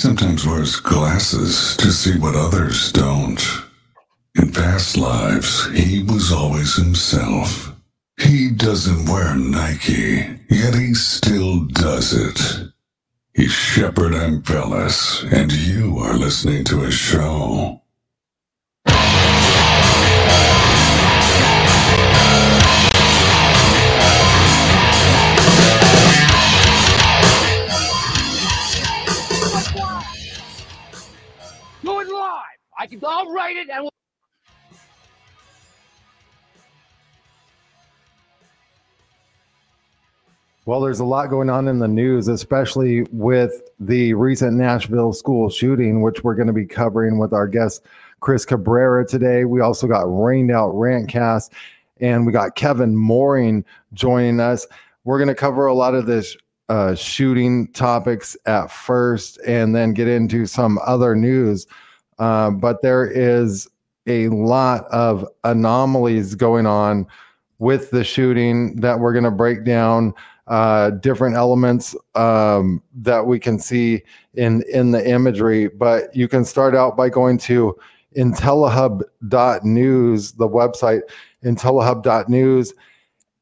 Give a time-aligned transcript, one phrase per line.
[0.00, 3.38] sometimes wears glasses to see what others don't.
[4.34, 7.74] In past lives, he was always himself.
[8.18, 12.72] He doesn't wear Nike, yet he still does it.
[13.34, 17.79] He's Shepard Ambellas, and you are listening to his show.
[32.80, 32.98] I can.
[33.06, 33.82] I'll write it and.
[33.82, 33.90] We'll...
[40.64, 45.50] Well, there's a lot going on in the news, especially with the recent Nashville school
[45.50, 47.84] shooting, which we're going to be covering with our guest
[48.20, 49.44] Chris Cabrera today.
[49.44, 51.50] We also got Rained Out Rantcast,
[52.00, 53.62] and we got Kevin Mooring
[53.92, 54.66] joining us.
[55.04, 56.34] We're going to cover a lot of this
[56.70, 61.66] uh, shooting topics at first, and then get into some other news.
[62.20, 63.66] Uh, but there is
[64.06, 67.06] a lot of anomalies going on
[67.58, 70.14] with the shooting that we're going to break down
[70.46, 74.02] uh, different elements um, that we can see
[74.34, 75.68] in in the imagery.
[75.68, 77.74] But you can start out by going to
[78.16, 81.02] intellihub.news, the website
[81.44, 82.74] intellihub.news,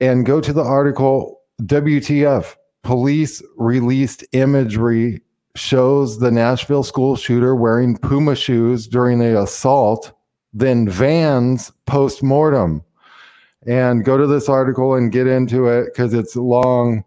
[0.00, 5.22] and go to the article WTF Police released imagery
[5.58, 10.12] shows the Nashville school shooter wearing Puma shoes during the assault,
[10.52, 12.82] then Vans post mortem
[13.66, 17.04] and go to this article and get into it because it's long.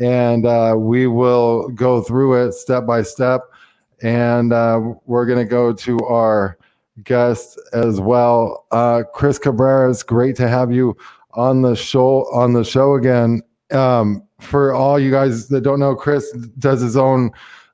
[0.00, 3.42] And uh, we will go through it step by step.
[4.02, 6.58] And uh, we're going to go to our
[7.04, 8.66] guest as well.
[8.70, 10.94] Uh, chris cabrera it's great to have you
[11.32, 13.42] on the show on the show again.
[13.70, 17.30] Um, for all you guys that don't know chris does his own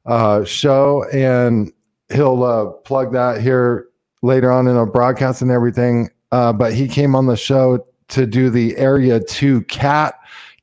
[0.06, 1.72] uh, show and
[2.12, 3.88] he'll uh, plug that here
[4.22, 8.26] later on in a broadcast and everything uh, but he came on the show to
[8.26, 10.14] do the Area 2 Cat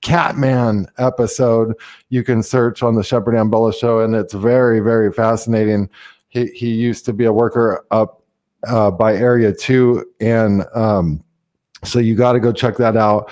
[0.02, 1.74] Catman episode.
[2.10, 5.90] You can search on the Shepard Ambellas show, and it's very, very fascinating.
[6.30, 8.22] He, he used to be a worker up
[8.68, 11.24] uh, by Area 2, and um,
[11.84, 13.32] so you got to go check that out.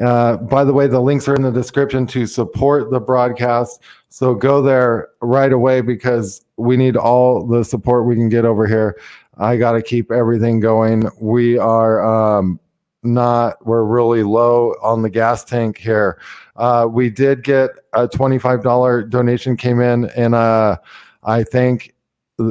[0.00, 3.82] Uh, by the way, the links are in the description to support the broadcast.
[4.08, 8.66] So go there right away because we need all the support we can get over
[8.66, 8.98] here.
[9.38, 11.04] I got to keep everything going.
[11.20, 12.58] We are um,
[13.02, 16.20] not we're really low on the gas tank here.
[16.56, 20.76] Uh, we did get a $25 donation came in and uh,
[21.22, 21.94] I thank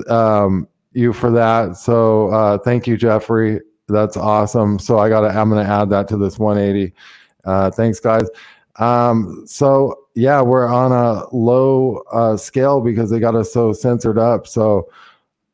[0.10, 1.78] um, you for that.
[1.78, 3.62] So uh, thank you, Jeffrey.
[3.88, 4.80] That's awesome.
[4.80, 6.94] So I gotta I'm gonna add that to this 180.
[7.46, 8.28] Uh, thanks, guys.
[8.78, 14.18] Um, so yeah, we're on a low uh, scale because they got us so censored
[14.18, 14.48] up.
[14.48, 14.90] So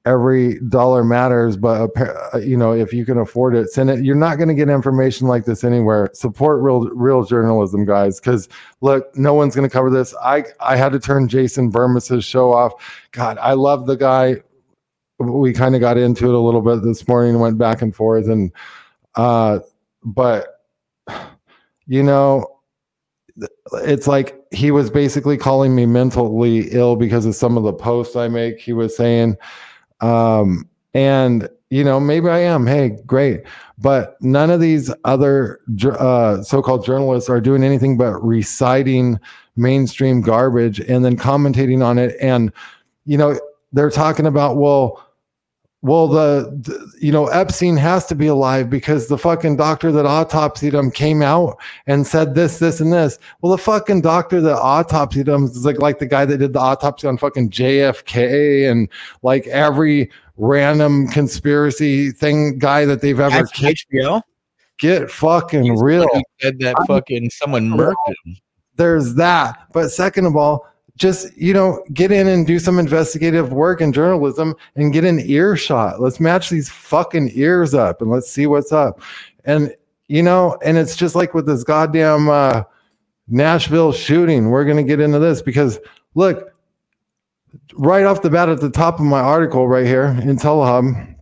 [0.07, 1.91] every dollar matters but
[2.33, 4.05] uh, you know if you can afford it send it.
[4.05, 6.09] You're not going to get information like this anywhere.
[6.13, 8.47] Support real real journalism guys because
[8.79, 10.15] look no one's going to cover this.
[10.23, 12.73] I i had to turn jason bermas's show off.
[13.11, 14.37] God i love the guy.
[15.19, 18.27] We kind of got into it a little bit this morning went back and forth
[18.27, 18.51] and
[19.15, 19.59] uh
[20.05, 20.56] but
[21.87, 22.45] you know
[23.83, 28.15] it's like he was basically calling me mentally ill because of some of the posts
[28.15, 29.35] i make he was saying
[30.01, 32.65] um, and you know, maybe I am.
[32.65, 33.43] Hey, great.
[33.77, 39.19] But none of these other uh, so-called journalists are doing anything but reciting
[39.55, 42.15] mainstream garbage and then commentating on it.
[42.21, 42.53] And
[43.05, 43.39] you know,
[43.73, 45.05] they're talking about well
[45.83, 50.05] well the, the, you know epstein has to be alive because the fucking doctor that
[50.05, 53.19] autopsied him came out and said this this and this.
[53.41, 56.59] Well the fucking doctor that autopsied him is like like the guy that did the
[56.59, 58.89] autopsy on fucking jfk and
[59.21, 64.21] like every random conspiracy thing guy that they've ever That's HBO?
[64.79, 66.07] get fucking He's real.
[66.39, 67.95] said that fucking someone murdered
[68.25, 68.37] him.
[68.75, 69.67] There's that.
[69.73, 70.67] But second of all
[70.97, 75.20] just you know get in and do some investigative work in journalism and get an
[75.20, 76.02] earshot.
[76.02, 79.02] Let's match these fucking ears up and let's see what's up.
[79.46, 79.73] And
[80.08, 82.64] you know and it's just like with this goddamn uh,
[83.28, 84.49] nashville shooting.
[84.49, 85.79] We're going to get into this because
[86.16, 86.52] look
[87.76, 91.16] right off the bat at the top of my article right here IntelliHub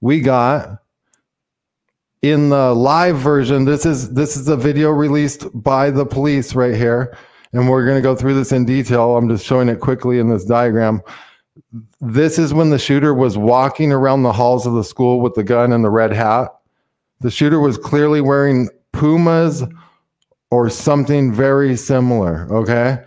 [0.00, 0.78] we got
[2.22, 6.74] in the live version this is this is a video released by the police right
[6.74, 7.16] here
[7.52, 9.16] and we're going to go through this in detail.
[9.16, 11.02] I'm just showing it quickly in this diagram.
[12.00, 15.44] This is when the shooter was walking around the halls of the school with the
[15.44, 16.48] gun and the red hat.
[17.20, 19.64] The shooter was clearly wearing Pumas
[20.50, 22.46] or something very similar.
[22.52, 22.98] Okay.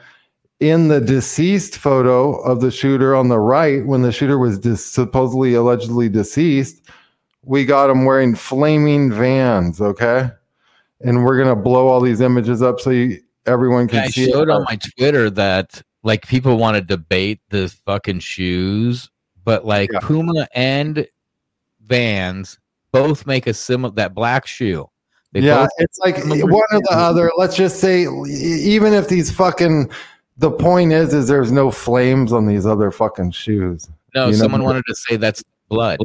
[0.59, 4.85] in the deceased photo of the shooter on the right, when the shooter was dis-
[4.85, 6.81] supposedly allegedly deceased,
[7.43, 9.81] we got him wearing flaming vans.
[9.81, 10.29] Okay,
[11.01, 14.49] and we're gonna blow all these images up so you, everyone can I see showed
[14.49, 14.51] it.
[14.51, 19.09] on my Twitter that like people want to debate the fucking shoes,
[19.45, 19.99] but like Yeah.
[20.01, 21.07] Puma and
[21.81, 22.59] Vans
[22.91, 24.89] both make a similar that black shoe.
[25.31, 27.31] They yeah, it's like one or the other.
[27.37, 29.89] Let's just say, even if these fucking,
[30.37, 33.89] the point is, is there's no flames on these other fucking shoes.
[34.13, 35.99] No, You know- someone wanted to say that's blood.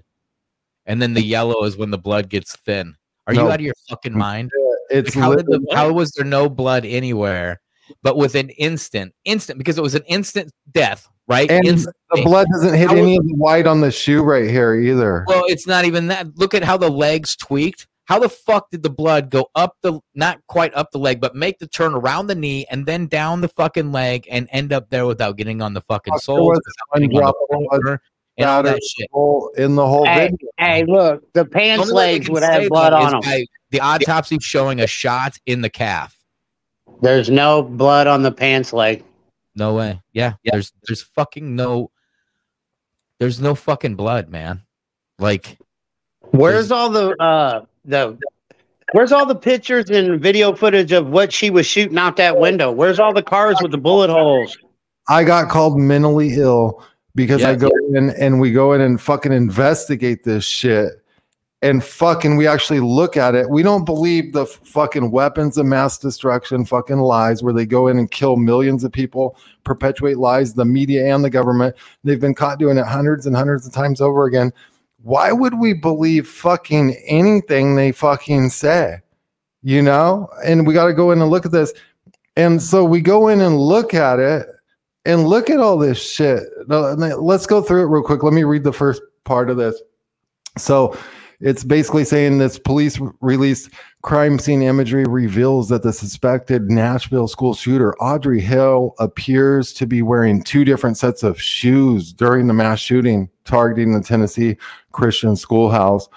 [0.86, 2.96] And then the yellow is when the blood gets thin.
[3.26, 4.50] Are you out of your fucking mind?
[4.90, 7.60] It's Like, how, did the, how was there no blood anywhere?
[8.02, 11.50] But with an instant, instant because it was an instant death, right?
[11.50, 11.96] and Instant.
[12.12, 15.24] the blood doesn't hit How any of the white on the shoe right here either.
[15.26, 16.36] Well, it's not even that.
[16.36, 17.86] Look at how the legs tweaked.
[18.04, 21.34] How the fuck did the blood go up the not quite up the leg, but
[21.34, 24.88] make the turn around the knee and then down the fucking leg and end up
[24.90, 27.60] there without getting on the fucking sole, was without one getting on drop the of
[27.68, 28.02] blood shoulder,
[28.38, 29.62] and all that shit.
[29.64, 30.48] in the whole Hey, video.
[30.58, 33.12] hey, look, the The pants only way they legs would have blood that on is
[33.12, 33.20] them.
[33.22, 36.16] by The autopsy showing a shot in the calf.
[37.02, 39.04] There's no blood on the pants leg.
[39.54, 40.00] No way.
[40.12, 41.90] Yeah, there's there's fucking no
[43.20, 44.62] there's no fucking blood, man.
[45.18, 45.58] Like
[46.30, 48.18] Where's all the uh the
[48.92, 52.72] Where's all the pictures and video footage of what she was shooting out that window?
[52.72, 54.56] Where's all the cars with the bullet holes?
[55.08, 56.82] I got called mentally ill
[57.14, 57.56] because I Yeah.
[57.56, 60.92] go in and we go in and fucking investigate this shit.
[61.60, 63.50] And fucking, we actually look at it.
[63.50, 67.98] We don't believe the fucking weapons of mass destruction, fucking lies, where they go in
[67.98, 71.74] and kill millions of people, perpetuate lies, the media and the government.
[72.04, 74.52] They've been caught doing it hundreds and hundreds of times over again.
[75.02, 78.98] Why would we believe fucking anything they fucking say?
[79.62, 80.28] You know?
[80.44, 81.72] And we got to go in and look at this.
[82.36, 84.46] And so we go in and look at it
[85.06, 86.44] and look at all this shit.
[86.68, 88.22] Let's go through it real quick.
[88.22, 89.82] Let me read the first part of this.
[90.56, 90.96] So
[91.40, 93.70] it's basically saying this police released
[94.02, 100.02] crime scene imagery reveals that the suspected Nashville school shooter, Audrey Hale, appears to be
[100.02, 104.56] wearing two different sets of shoes during the mass shooting targeting the Tennessee
[104.92, 106.08] Christian schoolhouse.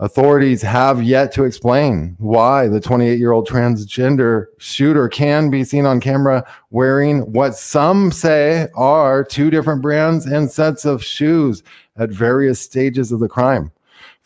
[0.00, 5.86] Authorities have yet to explain why the 28 year old transgender shooter can be seen
[5.86, 11.64] on camera wearing what some say are two different brands and sets of shoes
[11.96, 13.72] at various stages of the crime.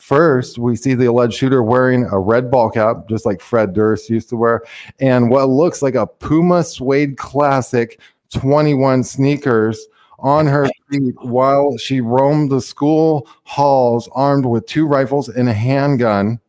[0.02, 4.10] First, we see the alleged shooter wearing a red ball cap, just like Fred Durst
[4.10, 4.64] used to wear,
[4.98, 8.00] and what looks like a Puma Suede Classic
[8.34, 9.86] 21 sneakers
[10.18, 15.52] on her feet while she roamed the school halls armed with two rifles and a
[15.52, 16.40] handgun.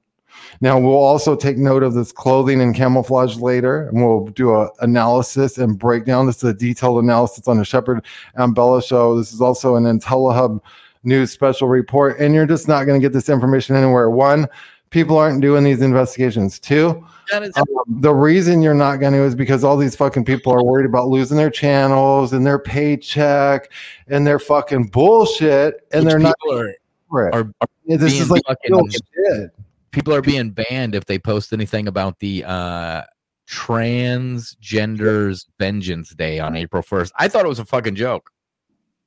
[0.59, 4.69] Now we'll also take note of this clothing and camouflage later, and we'll do an
[4.79, 6.25] analysis and breakdown.
[6.25, 8.03] This is a detailed analysis on the Shepherd
[8.33, 9.15] and Bella show.
[9.15, 10.59] This is also an IntelliHub
[11.03, 14.09] news special report, and you're just not going to get this information anywhere.
[14.09, 14.47] One,
[14.89, 16.59] people aren't doing these investigations.
[16.59, 20.25] Two, that is um, the reason you're not going to is because all these fucking
[20.25, 23.71] people are worried about losing their channels and their paycheck
[24.07, 26.35] and their fucking bullshit, and which they're not.
[26.51, 26.73] are,
[27.09, 27.35] for it.
[27.35, 29.51] are, are this is like fucking- shit.
[29.91, 33.01] people are being banned if they post anything about the uh
[33.47, 37.11] transgenders vengeance day on April 1st.
[37.19, 38.31] I thought it was a fucking joke.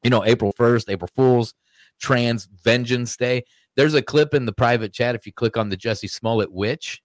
[0.03, 1.55] You know, April 1st, April Fools,
[2.00, 3.45] trans vengeance day.
[3.76, 7.03] There's a clip in the private chat if you click on the Jussie Smollett witch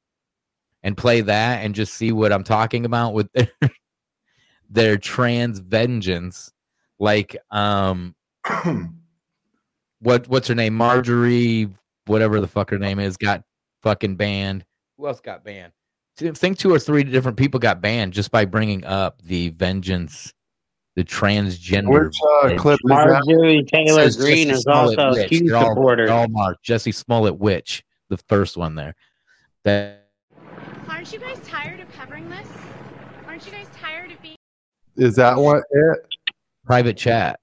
[0.84, 3.52] and play that and just see what I'm talking about with their,
[4.70, 6.52] their trans vengeance.
[7.00, 8.16] Like um
[10.00, 10.76] what what's her name?
[10.76, 11.70] Marjorie,
[12.06, 13.44] whatever the fuck her name is, got
[13.82, 14.66] fucking banned.
[14.98, 15.74] Who else got banned?
[16.22, 20.34] I think two or three different people got banned just by bringing up the vengeance,
[20.96, 22.06] the transgender.
[22.06, 22.80] Which uh, clip is?
[22.84, 25.30] Marjorie Taylor Greene Jussie is Smollett also Witch.
[25.30, 26.12] Q They're all- supporter.
[26.12, 26.66] all marked.
[26.66, 28.96] Jussie Smollett Witch, the first one there.
[29.64, 30.08] That
[30.90, 32.48] Aren't you guys tired of covering this?
[33.28, 34.36] Aren't you guys tired of being
[34.98, 36.00] Is that what it?
[36.66, 37.40] private chat.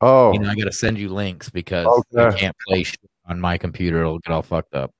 [0.00, 1.86] Oh, You know, I got to send you links because
[2.16, 4.00] I can't play shit on my computer.
[4.00, 4.92] It'll get all fucked up.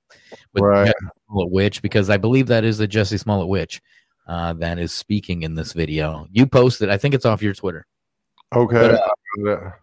[0.54, 0.88] But Right.
[0.88, 3.82] Jussie Smollett Witch, because I believe that is the Jussie Smollett Witch
[4.26, 6.26] uh, that is speaking in this video.
[6.30, 7.86] You posted, I think it's off your Twitter.
[8.54, 8.96] okay.
[9.36, 9.74] But,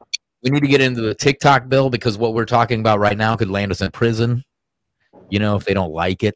[0.44, 3.36] We need to get into the TikTok bill because what we're talking about right now
[3.36, 4.44] could land us in prison.
[5.30, 6.36] You know, if they don't like it.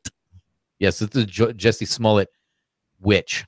[0.79, 2.29] Yes, it's the Jo- Jussie Smollett
[2.99, 3.45] Witch.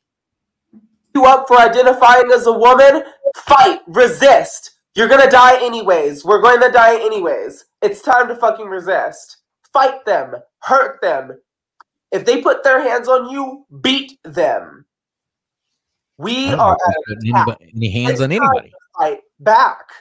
[1.13, 3.03] you up for identifying as a woman,
[3.35, 4.71] fight, resist.
[4.95, 6.25] You're gonna die anyways.
[6.25, 7.65] We're going to die anyways.
[7.83, 9.37] It's time to fucking resist.
[9.71, 10.33] Fight them.
[10.59, 11.37] Hurt them.
[12.11, 14.85] If they put their hands on you, beat them.
[16.17, 18.73] We are at anybody- any hands on anybody.
[18.97, 19.91] fight back.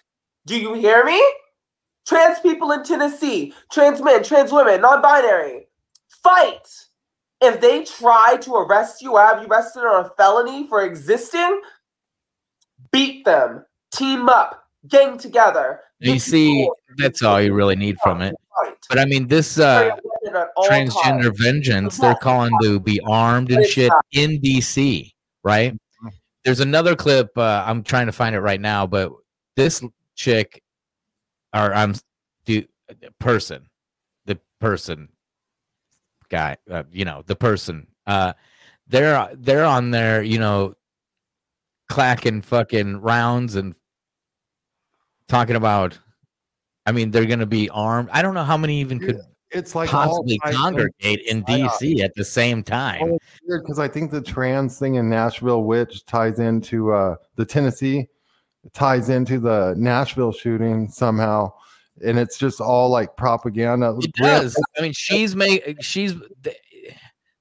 [0.47, 1.23] Do you hear me?
[2.07, 5.67] Trans people in Tennessee, trans men, trans women, non binary,
[6.09, 6.69] fight.
[7.41, 11.61] If they try to arrest you or have you arrested on a felony for existing,
[12.93, 15.81] beat them, team up, gang together.
[15.99, 18.35] You see, that's all you really need from it.
[18.61, 18.77] Fight.
[18.89, 21.41] But I mean, this uh, a weapon at all transgender times.
[21.41, 25.13] vengeance, they're calling to be armed and shit in DC,
[25.45, 25.75] right?
[26.45, 27.37] There's another clip.
[27.37, 29.13] Uh, I'm trying to find it right now, but
[29.57, 29.83] this
[30.15, 30.63] chick,
[31.55, 31.95] or I'm
[32.45, 32.65] do
[33.19, 33.69] person,
[34.27, 35.09] the person
[36.29, 37.87] guy, uh, you know, the person.
[38.07, 38.33] Uh,
[38.87, 40.75] they're they're on there, you know,
[41.89, 43.75] clacking fucking rounds and
[45.29, 45.99] talking about.
[46.87, 48.09] I mean, they're gonna be armed.
[48.13, 52.25] I don't know how many even could It's like possibly congregate in DC at the
[52.25, 53.19] same time.
[53.49, 58.07] because I think the trans thing in Nashville, which ties into uh, the Tennessee,
[58.73, 61.53] ties into the Nashville shooting somehow,
[62.05, 63.97] and it's just all like propaganda.
[64.01, 64.57] It does.
[64.79, 66.15] I mean, she's make she's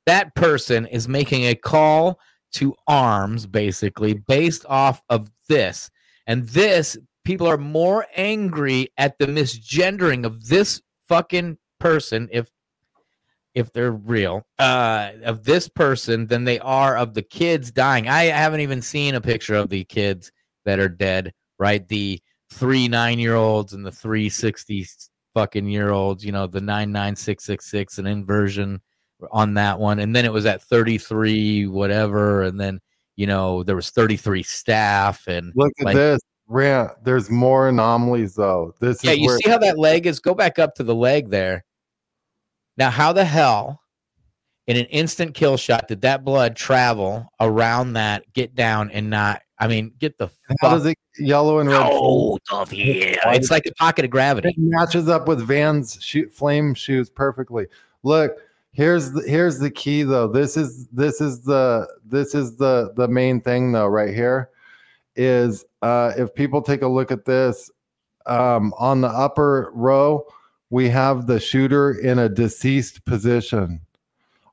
[0.06, 2.20] that person is making a call
[2.54, 5.92] to arms basically based off of this,
[6.26, 12.50] and this people are more angry at the misgendering of this fucking person if
[13.54, 18.08] if they're real uh of this person than they are of the kids dying.
[18.08, 20.32] I haven't even seen a picture of the kids
[20.64, 21.88] that are dead right?
[21.88, 24.86] The three nine year olds and the three sixty
[25.34, 28.82] fucking year olds you know the 99666 an inversion
[29.32, 30.00] on that one.
[30.00, 32.44] And then it was at 33 whatever.
[32.44, 32.80] And then
[33.16, 36.92] you know there was 33 staff and Look at like- this rant.
[37.04, 38.74] There's more anomalies though.
[38.80, 40.20] This yeah, you where see how that leg is?
[40.20, 41.64] Go back up to the leg there.
[42.78, 43.82] Now, how the hell,
[44.68, 49.42] in an instant kill shot, did that blood travel around that, get down, and not?
[49.58, 50.28] I mean, get the
[50.62, 51.82] how fuck does it yellow and red?
[52.52, 53.16] of here!
[53.28, 54.54] It's like the pocket of It gravity.
[54.58, 57.68] matches up with Van's shoot flame shoes perfectly.
[58.04, 58.38] Look,
[58.74, 60.28] here's the here's the key though.
[60.28, 64.50] This is this is the this is the the main thing though right here
[65.16, 67.72] is uh if people take a look at this
[68.26, 70.26] um on the upper row
[70.70, 73.80] we have the shooter in a deceased position.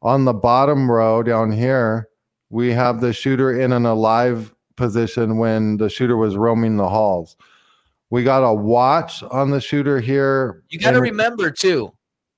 [0.03, 2.09] On the bottom row down here
[2.51, 7.37] we have the shooter in an alive position when the shooter was roaming the halls.
[8.11, 10.63] We got a watch on the shooter here.
[10.69, 11.93] You got to and- remember too.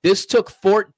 [0.05, 0.93] This took four,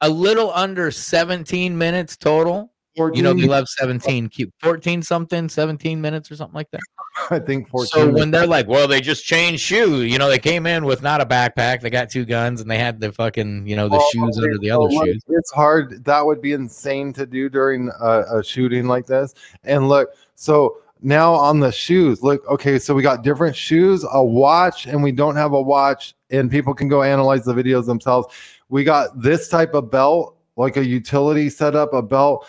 [0.00, 2.71] a little under 17 minutes total.
[2.94, 6.80] You know, 14, we love 17, keep 14 something, 17 minutes or something like that.
[7.30, 7.86] I think 14.
[7.86, 11.02] So when they're like, well, they just changed shoes, you know, they came in with
[11.02, 13.96] not a backpack, they got two guns, and they had the fucking, you know, the
[13.96, 15.22] Well, shoes under the so other look, shoes.
[15.28, 16.04] It's hard.
[16.04, 19.34] That would be insane to do during a, a shooting like this.
[19.64, 24.24] And look, so now on the shoes, look, okay, so we got different shoes, a
[24.24, 28.34] watch, and we don't have a watch, and people can go analyze the videos themselves.
[28.68, 32.46] We got this type of belt, like a utility setup, a belt.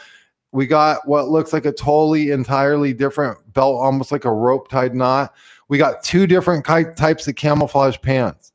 [0.53, 4.95] We got what looks like a totally entirely different belt, almost like a rope tied
[4.95, 5.33] knot.
[5.67, 8.53] We got two different ki- types of camouflage pants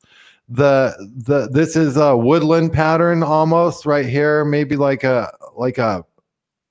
[0.48, 0.94] the
[1.26, 6.02] the this is a woodland pattern almost right here maybe like a like a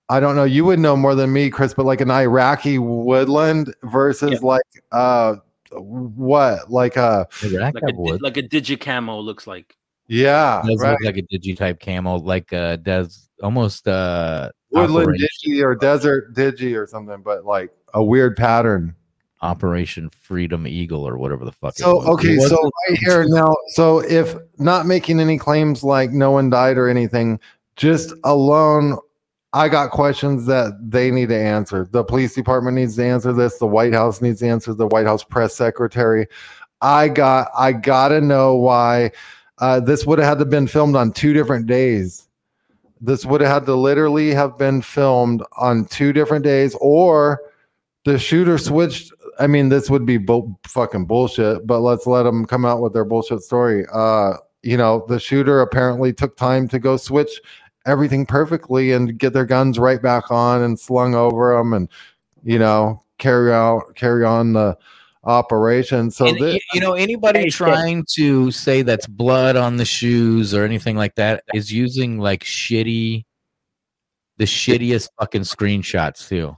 [0.10, 3.72] i don't know you would know more than me chris but like an iraqi woodland
[3.84, 4.40] versus Yeah.
[4.42, 5.36] like uh
[5.72, 9.76] what like a like a, di- like a digicamo looks like.
[10.08, 10.92] yeah does right.
[10.94, 15.76] look like a digi type camo, like uh does almost uh woodland Operation, digi or
[15.76, 18.96] desert digi or something but like a weird pattern
[19.42, 21.74] Operation Freedom Eagle or whatever the fuck.
[21.76, 22.08] it So was.
[22.08, 22.56] okay, It so
[22.90, 27.40] right here now, so if not making any claims like no one died or anything,
[27.76, 28.98] just alone,
[29.54, 31.88] I got questions that they need to answer.
[31.92, 33.60] The police department needs to answer this.
[33.60, 34.74] The White House needs to answer.
[34.74, 36.26] The White House press secretary.
[36.82, 39.12] I got, I gotta know why
[39.60, 42.27] uh, this would have had to been filmed on two different days.
[43.00, 47.42] This would have had to literally have been filmed on two different days, or
[48.06, 52.46] the shooter switched I mean, this would be bu- fucking bullshit, but let's let them
[52.46, 53.86] come out with their bullshit story.
[53.94, 57.40] Uh, you know, the shooter apparently took time to go switch
[57.86, 61.90] everything perfectly and get their guns right back on and slung over them and,
[62.44, 64.78] you know, carry out, carry on the
[65.28, 66.10] operation.
[66.10, 70.54] So, and, thi- y- you know, anybody trying to say that's blood on the shoes
[70.56, 73.26] or anything like that is using like shitty,
[74.38, 76.56] the shittiest fucking screenshots too.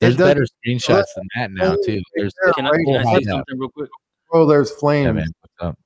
[0.00, 2.02] There's better screenshots than that now too.
[2.14, 3.90] There's Can I, can I say something real quick?
[4.32, 5.28] oh, there's yeah, man.
[5.40, 5.78] What's up?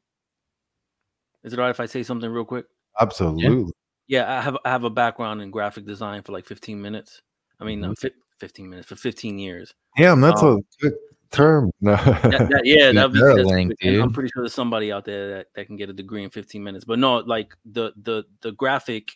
[1.44, 2.66] Is it all right if I say something real quick?
[3.00, 3.72] Absolutely.
[4.08, 7.22] Yeah, I have I have a background in graphic design for like 15 minutes.
[7.60, 8.10] I mean, fi-
[8.40, 9.72] 15 minutes for 15 years.
[9.96, 10.94] Damn, that's Um, a good
[11.30, 11.70] term.
[11.80, 11.92] No.
[11.96, 15.04] That, that, yeah, that'd be, they're that's- linked, and I'm pretty sure there's somebody out
[15.04, 16.84] there that, that can get a degree in 15 minutes.
[16.84, 19.12] But no, like the the the graphic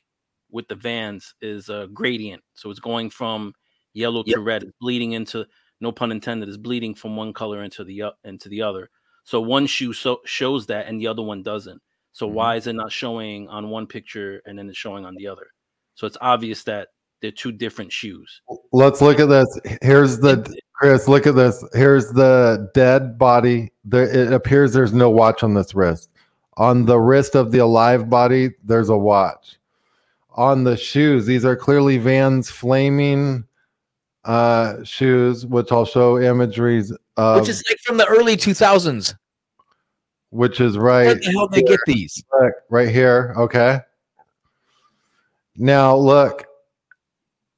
[0.51, 3.55] with the vans is a gradient, so it's going from
[3.93, 5.47] yellow to red, it's bleeding into
[5.81, 8.91] no pun intended, is bleeding from one color into the o- into the other.
[9.25, 11.81] So one shoe so, shows that, and the other one doesn't.
[12.13, 12.35] So Mm-hmm.
[12.37, 15.47] why is it not showing on one picture and then it's showing on the other?
[15.95, 16.89] So it's obvious that
[17.23, 18.41] they're two different shoes.
[18.73, 19.47] Let's look at this.
[19.83, 20.37] Here's the
[20.75, 21.09] Chris.
[21.09, 21.65] Look at this.
[21.73, 23.73] Here's the dead body.
[23.85, 26.11] There, it appears there's no watch on this wrist.
[26.57, 29.59] On the wrist of the alive body, there's a watch.
[30.37, 33.45] On the shoes, these are clearly Vans flaming
[34.25, 39.15] uh, shoes, which I'll show imageries of, Which is like from the early 2000s.
[40.31, 42.23] which is Where right the hell they get these?
[42.41, 43.35] Look, right here.
[43.37, 43.79] Okay.
[45.57, 46.45] Now look,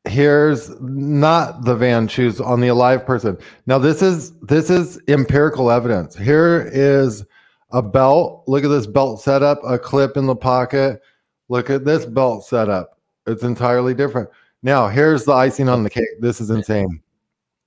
[0.06, 3.36] here's not the van shoes on the alive person.
[3.66, 6.16] Now this is this is empirical evidence.
[6.16, 7.24] Here is
[7.72, 8.44] a belt.
[8.46, 11.00] Look at this belt setup, a clip in the pocket.
[11.48, 12.98] Look at this belt setup.
[13.26, 14.28] It's entirely different.
[14.62, 16.20] Now here's the icing on the cake.
[16.20, 17.00] This is insane.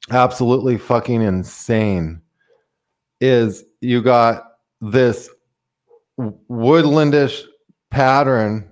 [0.10, 2.22] Absolutely fucking insane.
[3.22, 4.44] Is you got
[4.82, 5.30] this
[6.18, 7.44] woodlandish
[7.90, 8.69] pattern,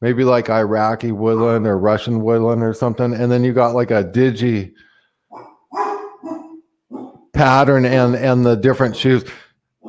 [0.00, 4.04] maybe like Iraqi woodland or Russian woodland or something, and then you got like a
[4.04, 4.72] digi
[7.32, 9.24] pattern and and the different shoes.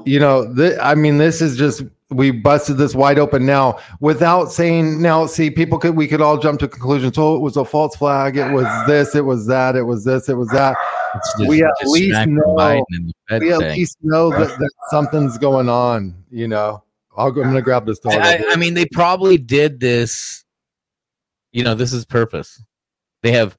[0.05, 4.51] You know, th- I mean, this is just we busted this wide open now without
[4.51, 5.25] saying now.
[5.25, 7.17] See, people could we could all jump to conclusions.
[7.17, 8.37] Oh, it was a false flag.
[8.37, 9.15] It was this.
[9.15, 9.75] It was that.
[9.75, 10.29] It was this.
[10.29, 10.77] It was that.
[11.15, 13.77] Just- We at least know- Biden in the Fed we at thing.
[13.77, 16.15] least know that, that something's going on.
[16.29, 16.83] You know,
[17.17, 17.41] I'll go.
[17.41, 18.13] I'm gonna grab this dog.
[18.13, 20.45] I, I mean, they probably did this.
[21.51, 22.61] You know, this is purpose.
[23.23, 23.57] They have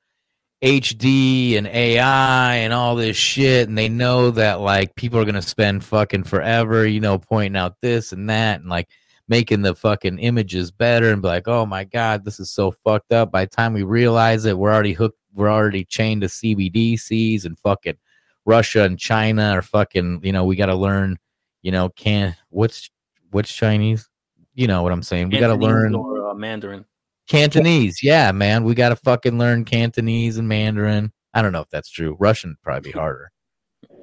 [0.63, 5.43] HD and AI and all this shit, and they know that like people are gonna
[5.43, 8.89] spend fucking forever, you know, pointing out this and that, and like
[9.29, 13.13] making the fucking images better, and be like, oh my god, this is so fucked
[13.13, 13.33] up.
[13.33, 15.19] By the time we realize it, we're already hooked.
[15.35, 17.97] We're already chained to CBDCs and fucking
[18.45, 20.21] Russia and China are fucking.
[20.23, 21.19] You know, we got to learn.
[21.63, 22.89] You know, can what's
[23.31, 24.09] what's Chinese?
[24.55, 25.31] You know what I'm saying?
[25.31, 26.85] We got to learn or, uh, Mandarin.
[27.29, 28.03] Cantonese.
[28.03, 31.13] Yeah, man, we got to fucking learn Cantonese and Mandarin.
[31.35, 32.17] I don't know if that's true.
[32.19, 33.31] Russian would probably be harder.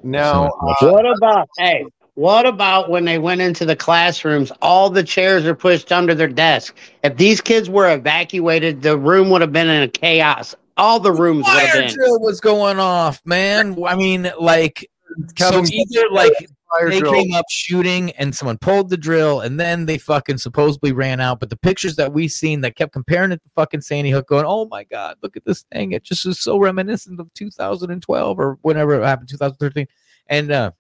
[0.04, 0.52] No.
[0.80, 1.86] So- uh, What about hey?
[2.14, 4.50] What about when they went into the classrooms?
[4.62, 6.74] All the chairs are pushed under their desk.
[7.04, 10.56] If these kids were evacuated, the room would have been in a chaos.
[10.78, 11.94] All the rooms would have Fire been.
[11.94, 13.78] drill was going off, man.
[13.86, 14.90] I mean, like,
[15.36, 16.48] Kevin- so either like fire
[16.84, 17.14] they drill.
[17.14, 21.40] came up shooting and someone pulled the drill and then they fucking supposedly ran out.
[21.40, 24.46] But the pictures that we seen that kept comparing it to fucking Sandy Hook, going,
[24.46, 25.92] "Oh my god, look at this thing!
[25.92, 29.88] It just is so reminiscent of 2012 or whenever it happened, 2013."
[30.28, 30.72] And uh,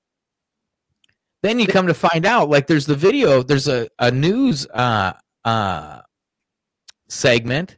[1.41, 3.43] then you come to find out, like, there's the video.
[3.43, 6.01] There's a a news uh uh
[7.07, 7.77] segment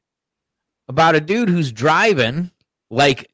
[0.88, 2.52] about a dude who's driving
[2.90, 3.30] like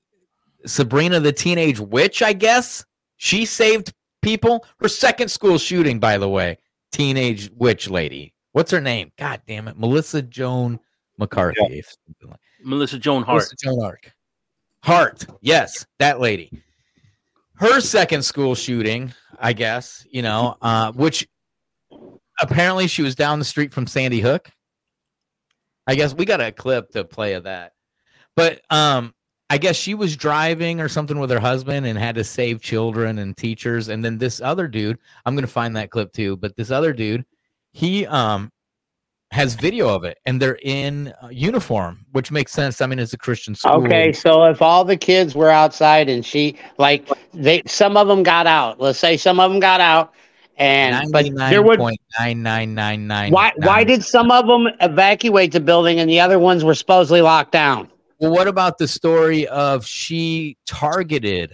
[0.65, 2.85] Sabrina the teenage witch, I guess.
[3.17, 4.65] She saved people.
[4.79, 6.57] Her second school shooting, by the way.
[6.91, 8.33] Teenage witch lady.
[8.53, 9.11] What's her name?
[9.17, 9.77] God damn it.
[9.77, 10.79] Melissa Joan
[11.17, 11.83] McCarthy.
[11.83, 13.35] something like- Melissa Joan Hart.
[13.37, 14.11] Melissa Joan Hart.
[14.83, 15.25] Hart.
[15.41, 16.51] Yes, that lady.
[17.55, 21.27] Her second school shooting, I guess, you know, uh, which
[22.41, 24.49] apparently she was down the street from Sandy Hook.
[25.87, 27.73] I guess we got a clip to play of that.
[28.35, 29.13] But um
[29.49, 33.19] I guess she was driving or something with her husband and had to save children
[33.19, 33.89] and teachers.
[33.89, 36.37] And then this other dude, I'm gonna find that clip too.
[36.37, 37.25] But this other dude,
[37.71, 38.51] he um
[39.31, 42.81] has video of it, and they're in uniform, which makes sense.
[42.81, 43.83] I mean, it's a Christian school.
[43.85, 48.23] Okay, so if all the kids were outside and she like they some of them
[48.23, 48.79] got out.
[48.79, 50.13] Let's say some of them got out
[50.57, 53.31] and but there would point nine nine nine nine.
[53.31, 57.21] why why did some of them evacuate the building and the other ones were supposedly
[57.21, 57.89] locked down?
[58.19, 61.53] Well, what about the story of she targeted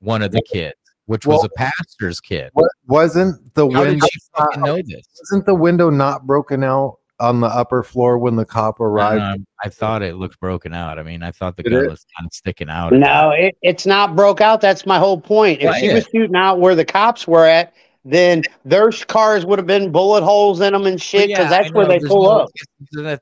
[0.00, 0.74] one of the kids,
[1.06, 2.50] which was a pastor's kid?
[2.86, 4.06] Wasn't the How did window?
[4.12, 5.06] she fucking know this?
[5.30, 9.22] Wasn't the window not broken out on the upper floor when the cop arrived?
[9.22, 10.98] Um, I thought it looked broken out.
[10.98, 11.90] I mean, I thought the Did gun it?
[11.90, 12.92] was kind of sticking out.
[12.92, 14.60] No, it, it's not broke out.
[14.60, 15.62] That's my whole point.
[15.62, 19.66] If she was shooting out where the cops were at, then their cars would have
[19.66, 22.40] been bullet holes in them and shit because Yeah, that's where they there's pull no-
[22.40, 22.50] up.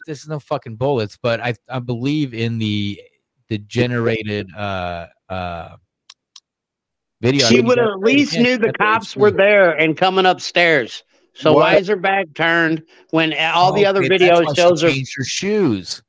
[0.07, 3.01] There's, no fucking bullets, but I I believe in the
[3.49, 5.77] the generated uh uh
[7.21, 7.47] video.
[7.47, 11.03] She would have at least knew the cops were there and coming upstairs.
[11.35, 14.55] So why is her back turned when all the other Okay, that's why video she
[14.57, 14.90] shows her?
[14.90, 16.03] her shoes.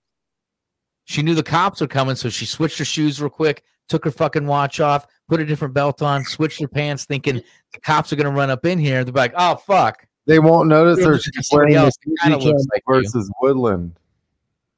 [1.05, 4.11] She knew the cops were coming, so she switched her shoes real quick, took her
[4.11, 7.41] fucking watch off, put a different belt on, switched her pants, thinking
[7.73, 9.03] the cops are gonna run up in here.
[9.03, 12.15] They're like, "Oh fuck!" They won't notice Yeah, her look she's wearing else the who
[12.21, 12.95] kinda Fuji looks Cam like you.
[12.95, 13.95] versus Woodland.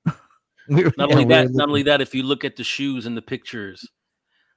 [0.68, 3.86] Not only that, not only that, if you look at the shoes and the pictures,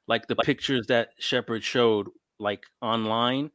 [0.06, 3.50] like the pictures that Shepard showed, like online,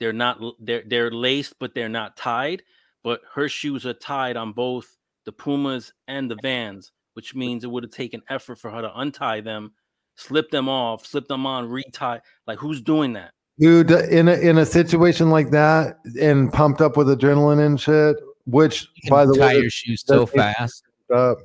[0.00, 2.64] they're not they're they're laced, but they're not tied.
[3.04, 7.70] But her shoes are tied on both the Pumas and the Vans, which means it
[7.70, 9.72] would have taken effort for her to untie them,
[10.14, 12.20] slip them off, slip them on, retie.
[12.46, 13.32] Like who's doing that?
[13.58, 18.16] Dude, in a in a situation like that and pumped up with adrenaline and shit,
[18.46, 20.84] which You can by the tie way, your shoes so fast.
[21.14, 21.38] up.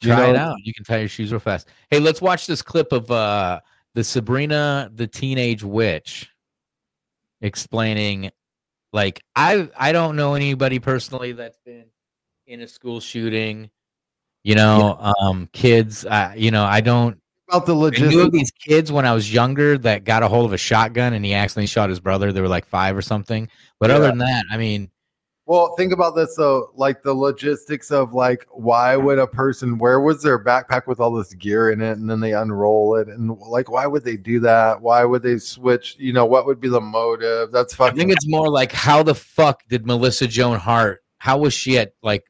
[0.00, 0.56] You Try it out.
[0.64, 1.68] You can tie your shoes real fast.
[1.90, 3.60] Hey, let's watch this clip of uh
[3.94, 6.30] the Sabrina the Teenage Witch
[7.40, 8.30] explaining
[8.92, 11.86] like I I don't know anybody personally that's been
[12.46, 13.70] in a school shooting.
[14.44, 18.30] You know, um kids, uh, you know, I don't about the I knew of logistics.
[18.32, 21.34] these kids when I was younger that got a hold of a shotgun and he
[21.34, 22.32] accidentally shot his brother.
[22.32, 23.48] They were like 5 or something.
[23.78, 24.90] But other than that, I mean,
[25.44, 30.00] Well, think about this though, like the logistics of like why would a person where
[30.00, 33.36] was their backpack with all this gear in it and then they unroll it and
[33.38, 34.80] like why would they do that?
[34.80, 35.96] Why would they switch?
[35.98, 37.52] You know, what would be the motive?
[37.52, 41.02] That's fucking I think it's more like how the fuck did Melissa Joan Hart?
[41.18, 42.24] How was she at like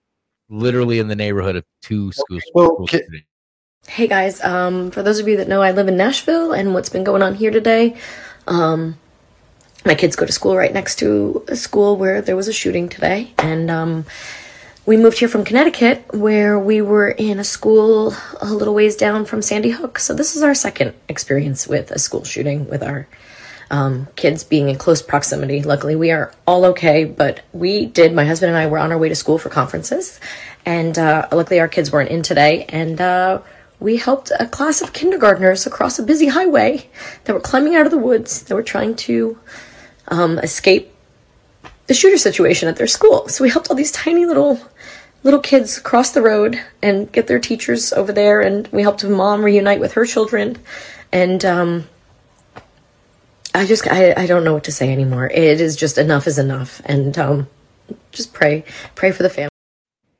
[0.52, 2.42] literally in the neighborhood of two schools.
[2.54, 3.24] Well, school ki- shootings?
[3.88, 6.88] Hey guys, um, for those of you that know, I live in Nashville, and what's
[6.88, 7.96] been going on here today,
[8.46, 8.96] um,
[9.84, 12.88] my kids go to school right next to a school where there was a shooting
[12.88, 14.04] today, and um,
[14.86, 19.24] we moved here from Connecticut, where we were in a school a little ways down
[19.24, 19.98] from Sandy Hook.
[19.98, 23.08] So this is our second experience with a school shooting with our
[23.72, 25.62] um, kids being in close proximity.
[25.62, 28.12] Luckily, we are all okay, but we did.
[28.12, 30.20] My husband and I were on our way to school for conferences,
[30.64, 32.66] and uh, luckily, our kids weren't in today.
[32.68, 33.40] And uh,
[33.80, 36.88] we helped a class of kindergartners across a busy highway
[37.24, 38.42] that were climbing out of the woods.
[38.42, 39.38] They were trying to
[40.08, 40.92] um, escape
[41.86, 43.26] the shooter situation at their school.
[43.28, 44.60] So we helped all these tiny little
[45.24, 49.08] little kids cross the road and get their teachers over there, and we helped a
[49.08, 50.58] mom reunite with her children,
[51.10, 51.88] and um,
[53.54, 55.26] I just I, I don't know what to say anymore.
[55.26, 57.48] It is just enough is enough, and um,
[58.10, 59.50] just pray pray for the family.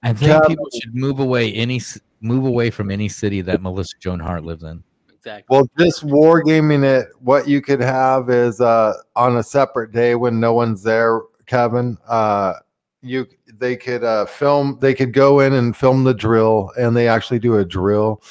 [0.03, 0.41] I think Yeah.
[0.47, 1.81] people should move away any
[2.21, 4.83] move away from any city that Melissa Joan Hart lives in.
[5.13, 5.45] Exactly.
[5.49, 10.41] Well, just wargaming it, what you could have is uh on a separate day when
[10.41, 11.97] no one's there, Kevin.
[12.09, 12.55] Uh
[13.03, 13.27] you
[13.59, 17.39] they could uh film they could go in and film the drill and they actually
[17.39, 18.23] do a drill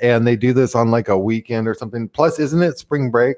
[0.00, 2.08] and they do this on like a weekend or something.
[2.08, 3.36] Plus, isn't it spring break?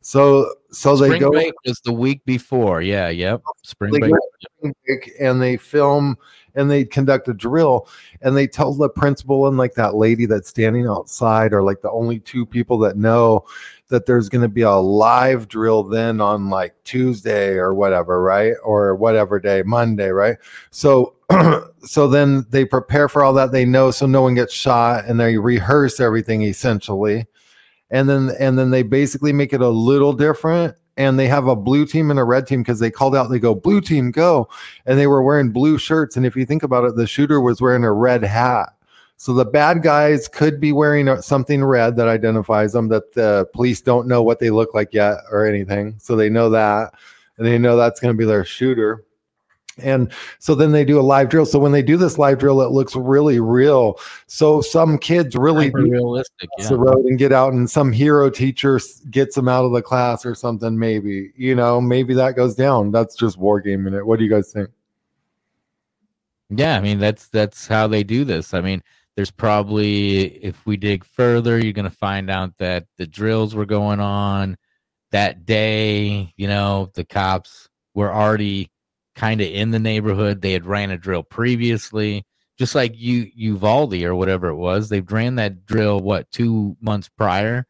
[0.00, 2.82] So so they go break was the week before.
[2.82, 3.42] Yeah, yep.
[3.62, 4.12] Spring break.
[4.40, 6.16] spring break and they film
[6.54, 7.88] and they conduct a drill
[8.20, 11.90] and they tell the principal and like that lady that's standing outside are like the
[11.90, 13.44] only two people that know
[13.88, 18.54] that there's going to be a live drill then on like Tuesday or whatever, right?
[18.62, 20.36] Or whatever day, Monday, right?
[20.70, 21.14] So
[21.80, 25.18] so then they prepare for all that they know so no one gets shot and
[25.18, 27.26] they rehearse everything essentially.
[27.90, 31.56] And then and then they basically make it a little different and they have a
[31.56, 34.48] blue team and a red team because they called out they go blue team go
[34.84, 37.60] and they were wearing blue shirts and if you think about it the shooter was
[37.60, 38.70] wearing a red hat.
[39.16, 43.80] So the bad guys could be wearing something red that identifies them that the police
[43.80, 46.94] don't know what they look like yet or anything so they know that
[47.36, 49.04] and they know that's going to be their shooter
[49.80, 52.60] and so then they do a live drill so when they do this live drill
[52.62, 56.48] it looks really real so some kids really realistic.
[56.58, 56.68] Yeah.
[56.68, 60.26] the road and get out and some hero teacher gets them out of the class
[60.26, 64.24] or something maybe you know maybe that goes down that's just wargaming it what do
[64.24, 64.68] you guys think
[66.50, 68.54] Yeah, I mean that's that's how they do this.
[68.54, 68.82] I mean,
[69.16, 74.00] there's probably if we dig further, you're gonna find out that the drills were going
[74.00, 74.56] on
[75.10, 76.32] that day.
[76.36, 78.70] You know, the cops were already
[79.18, 80.40] kind of in the neighborhood.
[80.40, 82.24] They had ran a drill previously,
[82.58, 84.88] just like you Uvalde or whatever it was.
[84.88, 87.66] They've ran that drill what two months prior.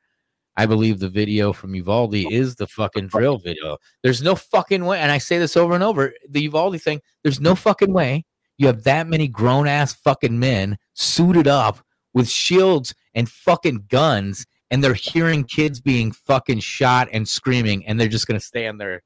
[0.56, 3.78] I believe the video from Uvalde is the fucking drill video.
[4.02, 6.12] There's no fucking way, and I say this over and over.
[6.28, 7.00] The Uvalde thing.
[7.22, 8.24] There's no fucking way
[8.58, 11.78] you have that many grown ass fucking men suited up
[12.12, 17.98] with shields and fucking guns and they're hearing kids being fucking shot and screaming and
[17.98, 19.02] they're just gonna stand there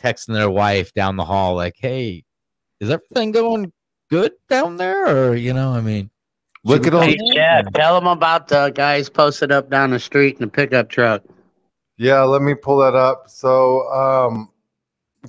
[0.00, 2.24] texting their wife down the hall like hey
[2.80, 3.70] is everything going
[4.10, 5.30] good down there?
[5.30, 6.10] Or you know i mean
[6.64, 10.36] look at all Hey, Chad, tell them about the guys posted up down the street
[10.36, 11.22] in the pickup truck.
[11.96, 13.24] yeah let me pull that up.
[13.28, 14.50] So um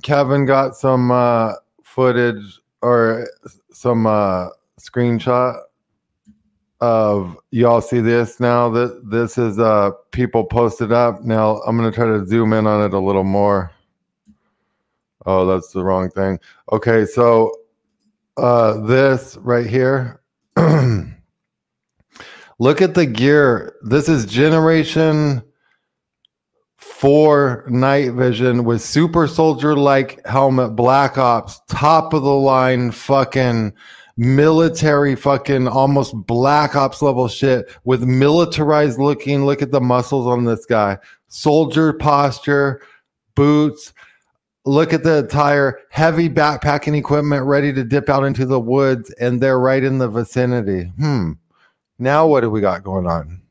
[0.01, 1.53] kevin got some uh
[1.83, 3.27] footage or
[3.71, 4.47] some uh
[4.79, 5.59] screenshot
[6.79, 8.69] of y'all see this now?
[8.69, 11.21] That this is uh people posted up.
[11.21, 13.71] Now i'm going to try to zoom in on it a little more
[15.25, 16.39] oh that's the wrong thing.
[16.71, 17.51] Okay so
[18.37, 20.21] uh this right here.
[22.59, 23.75] Look at the gear.
[23.81, 25.41] This is generation
[26.77, 33.73] four night vision with super soldier like helmet black ops top of the line fucking
[34.17, 40.45] military fucking almost black ops level shit with militarized looking look at the muscles on
[40.45, 40.97] this guy.
[41.27, 42.81] Soldier posture
[43.35, 43.93] boots
[44.65, 49.41] look at the attire heavy backpacking equipment ready to dip out into the woods and
[49.41, 51.31] they're right in the vicinity hmm
[51.99, 53.41] now what do we got going on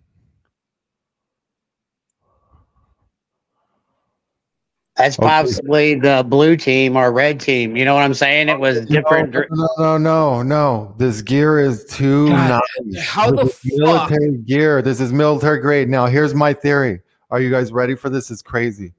[5.00, 5.28] That's Okay.
[5.28, 7.74] possibly the blue team or red team.
[7.74, 8.50] You know what I'm saying?
[8.50, 9.32] It was different.
[9.32, 10.94] No, no, no, no, no.
[10.98, 13.02] This gear is too God, nice.
[13.02, 14.10] how the This is fuck?
[14.10, 14.82] military gear?
[14.82, 15.88] This is military grade.
[15.88, 17.00] Now, here's my theory.
[17.30, 18.30] Are you guys ready for this?
[18.30, 18.92] It's crazy.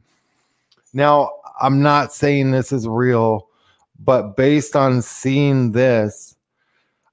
[0.91, 1.29] Now,
[1.61, 3.47] I'm not saying this is real,
[3.99, 6.35] but based on seeing this,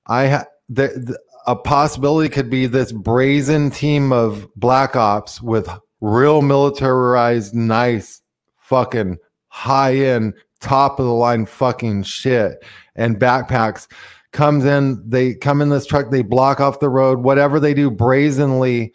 [0.07, 5.69] I ha- the, the, a possibility could be this brazen team of black ops with
[6.01, 8.23] real militarized, nice,
[8.59, 12.65] fucking high end, top of the line fucking shit
[12.97, 13.87] and backpacks
[14.33, 15.03] comes in.
[15.09, 18.93] They come in this truck, they block off the road, whatever they do brazenly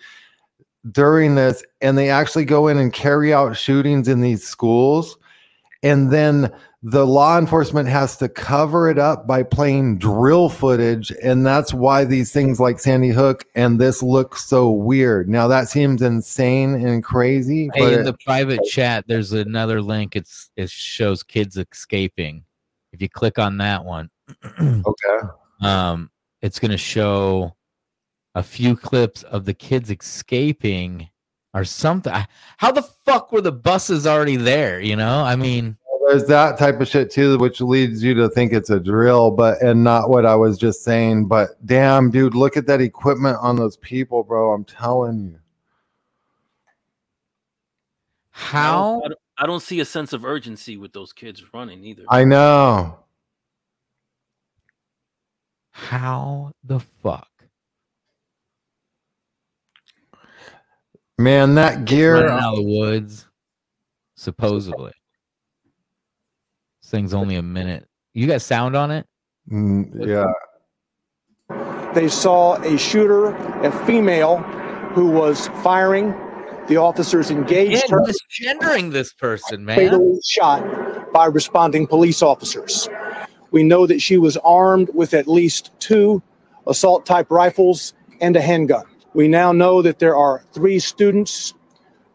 [0.92, 5.18] during this, and they actually go in and carry out shootings in these schools.
[5.84, 11.12] And then the law enforcement has to cover it up by playing drill footage.
[11.22, 15.28] And that's why these things like Sandy Hook and this look so weird.
[15.28, 17.70] Now, that seems insane and crazy.
[17.74, 20.16] Hey, but in the private chat, there's another link.
[20.16, 22.46] It's it shows kids escaping.
[22.94, 24.10] If you click on that one,
[24.60, 25.28] okay.
[25.62, 26.10] um,
[26.42, 27.56] it's going to show
[28.36, 31.10] a few clips of the kids escaping
[31.54, 32.14] or something.
[32.58, 34.80] How the fuck were the buses already there?
[34.80, 38.54] You know, I mean, there's that type of shit too, which leads you to think
[38.54, 41.28] it's a drill, but and not what I was just saying.
[41.28, 44.52] But damn, dude, look at that equipment on those people, bro.
[44.52, 45.40] I'm telling you.
[48.32, 49.02] how?
[49.04, 52.04] I don't, I don't see a sense of urgency with those kids running either.
[52.10, 53.00] I know.
[55.72, 57.33] How the fuck?
[61.18, 62.28] Man, that gear.
[62.28, 63.28] Out of the woods,
[64.16, 64.92] supposedly.
[66.82, 67.88] This thing's only a minute.
[68.14, 69.06] You got sound on it?
[69.52, 70.32] Mm, yeah.
[71.94, 73.28] They saw a shooter,
[73.64, 74.38] a female,
[74.94, 76.14] who was firing.
[76.68, 79.76] The officers engaged Yeah, her, misgendering this person, man.
[79.78, 82.90] fatally shot by responding police officers.
[83.52, 86.24] We know that she was armed with at least two
[86.66, 88.86] assault type rifles and a handgun.
[89.14, 91.54] We now know that there are three students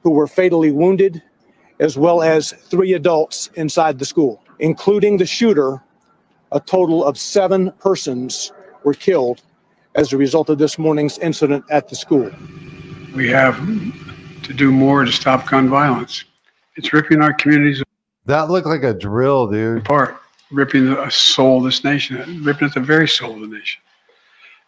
[0.02, 1.22] who were fatally wounded,
[1.80, 5.82] as well as three adults inside the school, including the shooter.
[6.50, 8.52] A total of seven persons
[8.84, 9.42] were killed
[9.94, 12.30] as a result of this morning's incident at the school.
[13.14, 13.56] We have
[14.44, 16.24] to do more to stop gun violence.
[16.76, 17.82] It's ripping our communities
[18.26, 19.82] That looked like a drill, dude.
[19.82, 20.16] apart,
[20.50, 23.82] ripping the soul of this nation, ripping at the very soul of the nation.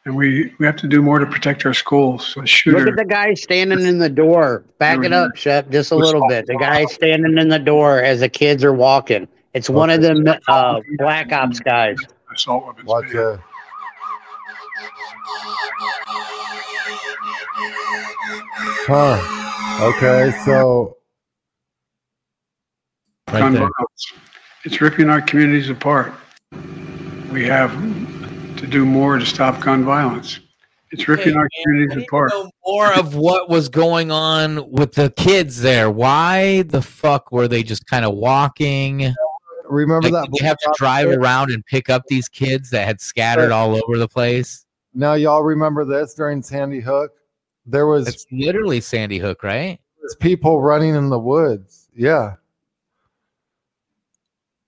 [0.06, 2.26] And we, we have to do more to protect our schools.
[2.28, 4.64] So a Look at the guy standing in the door.
[4.78, 6.46] Back it up, Shep, just a little bit.
[6.46, 9.28] The guy standing in the door as the kids are walking.
[9.52, 11.98] It's one of them uh, Black Ops guys.
[12.32, 12.86] assault weapons.
[12.86, 13.40] Watch it.
[18.86, 19.86] Huh.
[19.96, 20.96] Okay, so
[23.28, 23.60] Right gun there.
[23.62, 24.12] violence.
[24.64, 26.12] It's ripping our communities apart.
[27.32, 27.70] We have
[28.60, 30.40] to do more to stop gun violence.
[30.92, 32.30] It's ripping Hey, our man, I communities need to apart.
[32.30, 35.90] know more of what was going on with the kids there.
[35.90, 39.14] Why the fuck were they just kind of walking?
[39.66, 42.86] remember Like, that did you have to drive around and pick up these kids that
[42.86, 44.66] had scattered all over the place.
[44.94, 47.12] now y'all remember this during Sandy Hook?
[47.66, 49.78] There was It's literally Sandy Hook, right?
[50.02, 51.88] was people running in the woods.
[51.94, 52.34] Yeah.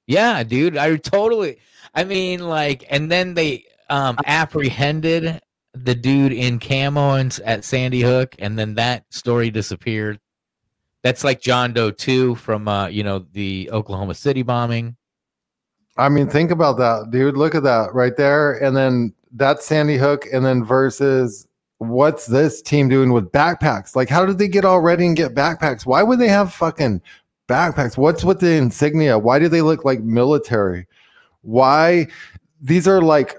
[0.07, 0.77] Yeah, dude.
[0.77, 1.59] I totally.
[1.95, 5.41] I mean, like, and then they um apprehended
[5.75, 10.19] the dude in camo and, at Sandy Hook, and then that story disappeared.
[11.03, 14.97] That's like John Doe two from uh, you know, the Oklahoma City bombing.
[15.97, 17.37] I mean, think about that, dude.
[17.37, 18.53] Look at that right there.
[18.63, 20.27] And then that's Sandy Hook.
[20.33, 21.47] And then versus
[21.79, 23.95] what's this team doing with backpacks?
[23.95, 25.85] Like, how did they get all ready and get backpacks?
[25.85, 27.03] Why would they have fucking
[27.49, 27.99] backpacks?
[27.99, 29.19] What's with the insignia?
[29.19, 30.87] Why do they look like military?
[31.43, 32.07] Why?
[32.61, 33.37] These are like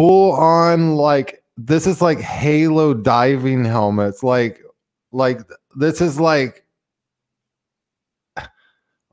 [0.00, 4.22] full on, like, this is like Halo diving helmets.
[4.22, 4.62] Like,
[5.12, 5.40] like
[5.76, 6.64] this is like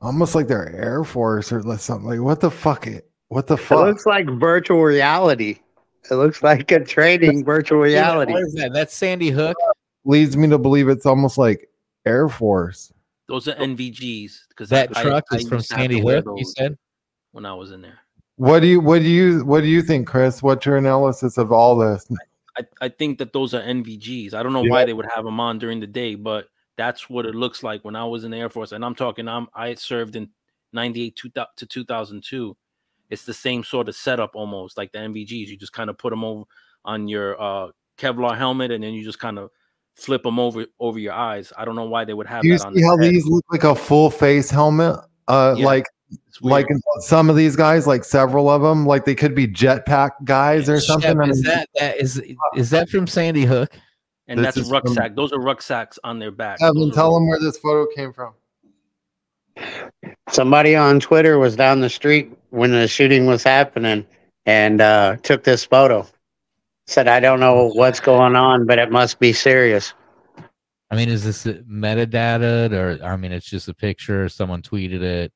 [0.00, 2.08] almost like they're Air Force or something.
[2.08, 2.86] Like, what the fuck?
[2.86, 3.80] It, what the fuck?
[3.80, 5.58] It looks like virtual reality.
[6.10, 8.32] It looks like a training virtual reality.
[8.32, 8.72] What is that?
[8.72, 9.56] That's Sandy Hook.
[10.04, 11.68] Leads me to believe it's almost like
[12.06, 12.92] Air Force.
[13.26, 16.24] Those are NVGs because That truck is from Sandy Hook.
[16.34, 16.78] You said.
[17.32, 17.98] when I was in there.
[18.38, 20.42] What do you what do you what do you think, Chris?
[20.42, 22.06] What's your analysis of all this?
[22.56, 24.32] I, I think that those are NVGs.
[24.32, 24.70] I don't know Yeah.
[24.70, 26.46] why they would have them on during the day, but
[26.76, 28.70] that's what it looks like when I was in the Air Force.
[28.72, 30.30] And I'm talking, I'm I served in
[30.72, 32.56] '98 to 2002.
[33.10, 35.48] It's the same sort of setup almost like the NVGs.
[35.48, 36.44] You just kind of put them over
[36.84, 39.50] on your uh, Kevlar helmet, and then you just kind of
[39.96, 41.52] flip them over over your eyes.
[41.58, 43.12] I don't know why they would have Do you see how head.
[43.12, 44.96] these look like a full face helmet?
[45.26, 45.86] Uh Yeah, like.
[46.40, 46.66] Like
[47.00, 50.80] some of these guys, like several of them, like they could be jetpack guys or
[50.80, 51.10] something.
[51.16, 52.22] Shep, I is mean, that that is
[52.56, 53.70] is that from Sandy Hook?
[54.28, 55.14] and this that's is from- rucksack.
[55.16, 56.60] Those are rucksacks on their back.
[56.62, 58.34] Evan, tell them where this photo came from.
[60.30, 64.06] Somebody on Twitter was down the street when the shooting was happening
[64.46, 66.06] and uh, took this photo.
[66.86, 69.94] Said, I don't know what's going on, but it must be serious.
[70.90, 74.28] I mean, is this metadata or I mean, it's just a picture.
[74.28, 75.32] Someone tweeted it.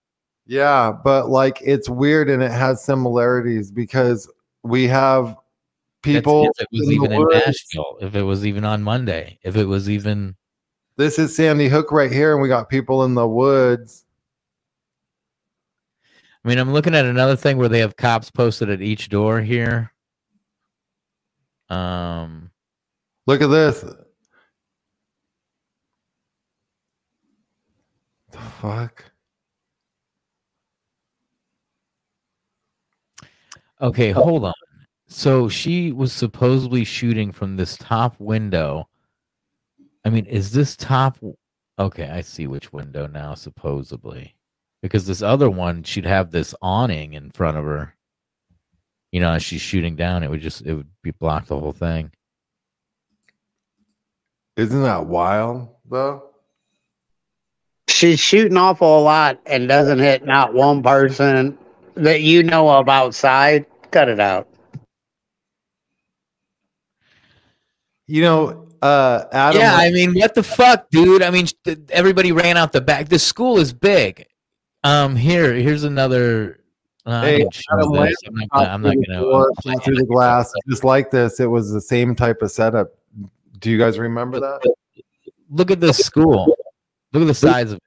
[0.46, 4.30] Yeah, but like it's weird and it has similarities because
[4.62, 5.38] we have That's
[6.02, 6.48] people.
[6.58, 7.28] if it was in even in.
[7.28, 10.34] Nashville, if it was even on Monday, if it was even
[10.96, 14.04] This is Sandy Hook right here, and we got people in the woods.
[16.44, 19.40] I mean, I'm looking at another thing where they have cops posted at each door
[19.40, 19.92] here.
[21.70, 22.50] Um,
[23.26, 23.84] Look at this.
[28.32, 29.11] The fuck?
[33.82, 34.22] Okay, oh.
[34.22, 34.54] hold on.
[35.08, 38.88] So she was supposedly shooting from this top window.
[40.04, 41.18] I mean, is this top?
[41.78, 44.34] Okay, I see which window now, supposedly.
[44.80, 47.94] Because this other one, she'd have this awning in front of her.
[49.12, 51.72] You know, as she's shooting down, it would just it would be block the whole
[51.72, 52.10] thing.
[54.56, 56.30] Isn't that wild though?
[57.88, 61.58] She's shooting awful a lot and doesn't hit not one person
[61.94, 63.66] that you know of outside.
[63.92, 64.48] Cut it out.
[68.06, 69.60] You know, uh, Adam.
[69.60, 71.22] yeah, I mean, what the fuck, dude?
[71.22, 71.46] I mean,
[71.90, 73.08] everybody ran out the back.
[73.08, 74.26] The school is big.
[74.82, 76.58] Um, here, here's another.
[77.04, 78.70] Uh, Hey, Adam I'm not gonna.
[78.70, 81.38] I'm not through the gonna door, play through the glass, just like this.
[81.38, 82.88] It was the same type of setup.
[83.58, 84.74] Do you guys remember that?
[85.50, 86.56] Look at this school.
[87.12, 87.82] Look at the size of it.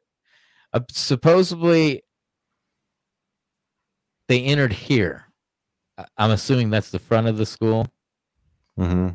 [0.72, 2.04] Uh, supposedly,
[4.28, 5.25] they entered here.
[5.98, 7.88] I- I'm assuming that's the front of the school.
[8.80, 9.10] Mm-hmm.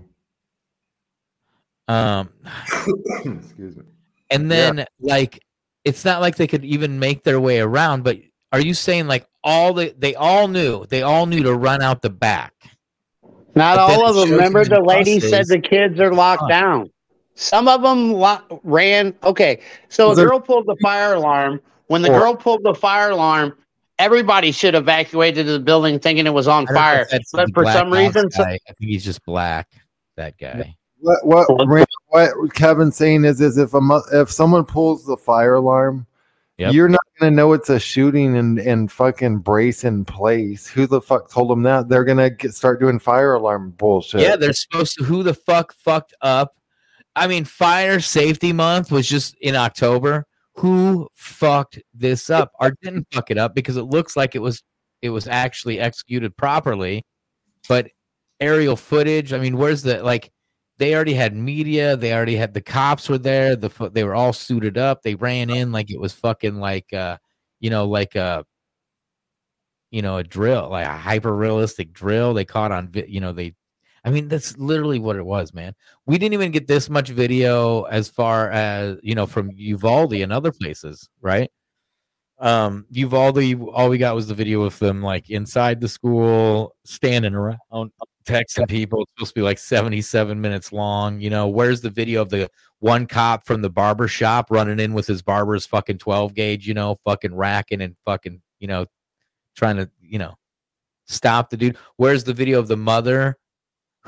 [1.88, 2.31] Um,
[3.38, 3.83] Excuse me.
[4.31, 5.40] and then like
[5.85, 8.05] it's not like they could even make their way around.
[8.05, 8.19] But
[8.53, 12.03] are you saying like all the they all knew they all knew to run out
[12.03, 12.55] the back?
[13.57, 14.31] Not But all of them.
[14.31, 16.49] Remember, the the lady said the kids are locked Huh.
[16.49, 16.90] down.
[17.35, 19.14] Some of them lo- ran.
[19.25, 21.61] Okay, so a Was there- girl pulled the fire alarm.
[21.88, 23.55] When the Or- girl pulled the fire alarm,
[24.01, 27.09] everybody should evacuated the building thinking it was on I don't know fire.
[27.33, 29.69] But for some reason, so- I think he's just black.
[30.17, 30.75] That guy.
[30.99, 36.07] What what what Kevin's saying is is if a if someone pulls the fire alarm,
[36.59, 36.75] Yep.
[36.75, 40.67] you're not gonna know it's a shooting and and fucking brace in place.
[40.67, 41.89] Who the fuck told them that?
[41.89, 44.21] They're gonna get, start doing fire alarm bullshit.
[44.21, 45.05] Yeah, they're supposed to.
[45.05, 46.55] Who the fuck fucked up?
[47.17, 50.27] I mean, Fire Safety Month was just in October.
[50.61, 54.62] Who fucked this up or didn't fuck it up because it looks like it was
[55.03, 57.05] it was actually executed properly,
[57.68, 57.88] but
[58.40, 59.33] aerial footage.
[59.33, 60.31] I mean, where's the like?
[60.79, 61.96] They already had media.
[61.96, 63.57] They already had the cops were there.
[63.57, 65.03] The they were all suited up.
[65.03, 67.18] They ran in like it was fucking like uh,
[67.61, 68.44] you know, like a
[69.90, 72.35] you know a drill, like a hyper realistic drill.
[72.35, 73.55] They caught on, you know, they
[74.05, 75.75] I mean, that's literally what it was, man.
[76.07, 80.33] We didn't even get this much video as far as you know from Uvalde and
[80.33, 81.51] other places, right?
[82.38, 87.35] Um, Uvalde, all we got was the video of them like inside the school, standing
[87.35, 87.92] around,
[88.27, 89.03] texting people.
[89.03, 91.21] It's supposed to be like 77 minutes long.
[91.21, 92.48] You know, where's the video of the
[92.79, 96.73] one cop from the barber shop running in with his barber's fucking 12 gauge, you
[96.73, 98.87] know, fucking racking and fucking, you know,
[99.55, 100.35] trying to, you know,
[101.07, 101.77] stop the dude?
[101.96, 103.37] Where's the video of the mother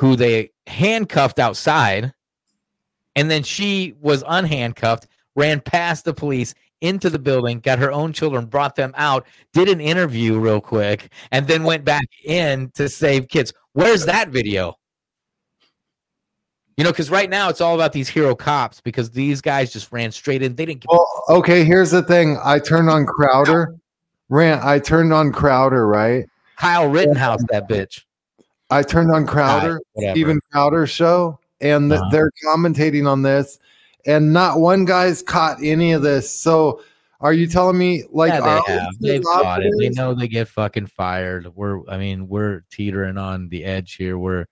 [0.02, 2.12] who they handcuffed outside
[3.14, 8.12] and then she was unhandcuffed ran past the police into the building got her own
[8.12, 12.88] children brought them out did an interview real quick and then went back in to
[12.88, 14.76] save kids where's that video
[16.76, 19.92] You know, because right now it's all about these hero cops because these guys just
[19.92, 20.56] ran straight in.
[20.56, 20.84] They didn't.
[20.90, 22.38] Well, okay, here's the thing.
[22.42, 23.76] I turned on Crowder.
[24.30, 26.26] Rant, I turned on Crowder, right?
[26.56, 28.02] Kyle Rittenhouse, that bitch.
[28.72, 29.80] I turned on Crowder.
[29.98, 32.08] Steven Crowder show, and Uh-huh.
[32.10, 33.58] they're commentating on this,
[34.06, 36.30] and not one guy's caught any of this.
[36.32, 36.82] So,
[37.20, 38.98] are you telling me like yeah, they have.
[39.00, 39.72] They've got it.
[39.78, 41.54] They know they get fucking fired.
[41.54, 44.18] We're, I mean, we're teetering on the edge here.
[44.18, 44.46] We're,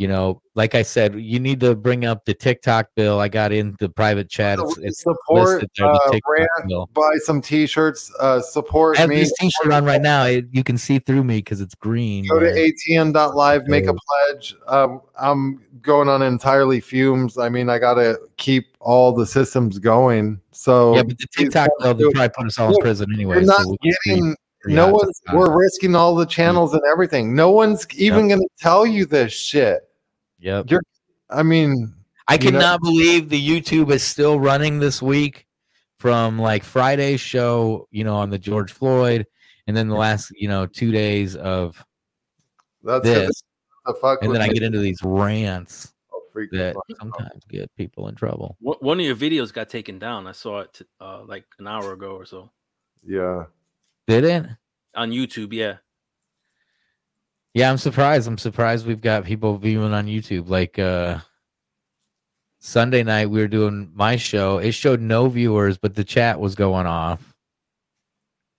[0.00, 3.20] you know, like I said, you need to bring up the TikTok bill.
[3.20, 4.58] I got in the private chat.
[4.58, 9.16] It's, it's support there, the uh, buy some t-shirts, uh, support I have me.
[9.16, 10.24] this t-shirt on right now.
[10.24, 12.26] It, you can see through me because it's green.
[12.26, 14.56] Go to atn.live, make a pledge.
[14.68, 17.36] Um, I'm going on entirely fumes.
[17.36, 20.40] I mean, I got to keep all the systems going.
[20.52, 23.44] So yeah, but the TikTok bill, they'll probably put us all in prison anyway.
[23.44, 23.76] Not so
[24.06, 24.34] getting.
[24.64, 25.20] No one's.
[25.34, 27.34] We're risking all the channels and everything.
[27.34, 29.89] No one's even going to tell you this shit.
[30.40, 30.70] Yep.
[30.70, 30.82] You're.
[31.28, 31.94] I mean,
[32.28, 35.46] I you know- cannot believe the YouTube is still running this week
[35.98, 39.26] from like Friday's show, you know, on the George Floyd,
[39.66, 41.84] and then the last, you know, two days of
[42.82, 43.42] That's this,
[43.86, 44.20] the fuck.
[44.22, 46.22] and with then I get into these rants Oh,
[46.52, 46.84] that fuck.
[46.98, 48.56] sometimes get people in trouble.
[48.60, 50.26] One one of your videos got taken down.
[50.26, 52.50] I saw it uh, like an hour ago or so
[53.06, 53.44] Yeah.
[54.06, 54.46] Did it?
[54.96, 55.52] on YouTube.
[55.52, 55.76] Yeah,
[57.54, 58.28] Yeah, I'm surprised.
[58.28, 60.48] I'm surprised we've got people viewing on YouTube.
[60.48, 61.18] Like uh
[62.58, 64.58] Sunday night we were doing my show.
[64.58, 67.34] It showed no viewers, but the chat was going off.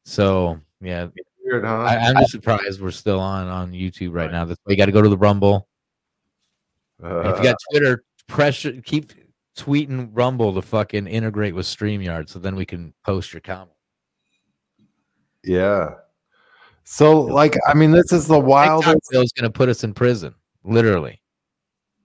[0.03, 1.07] So yeah,
[1.51, 1.81] Weird, huh?
[1.81, 4.45] I, I'm just surprised we're still on on YouTube right, now.
[4.45, 5.67] That's why you got to go to the Rumble.
[6.99, 9.11] And if you got Twitter, pressure keep
[9.57, 13.71] tweeting Rumble to fucking integrate with Streamyard, so then we can post your comment.
[15.43, 15.95] yeah.
[16.83, 19.09] So, like, I mean, this is the wildest.
[19.11, 20.33] bill is going to put us in prison.
[20.63, 21.21] Literally,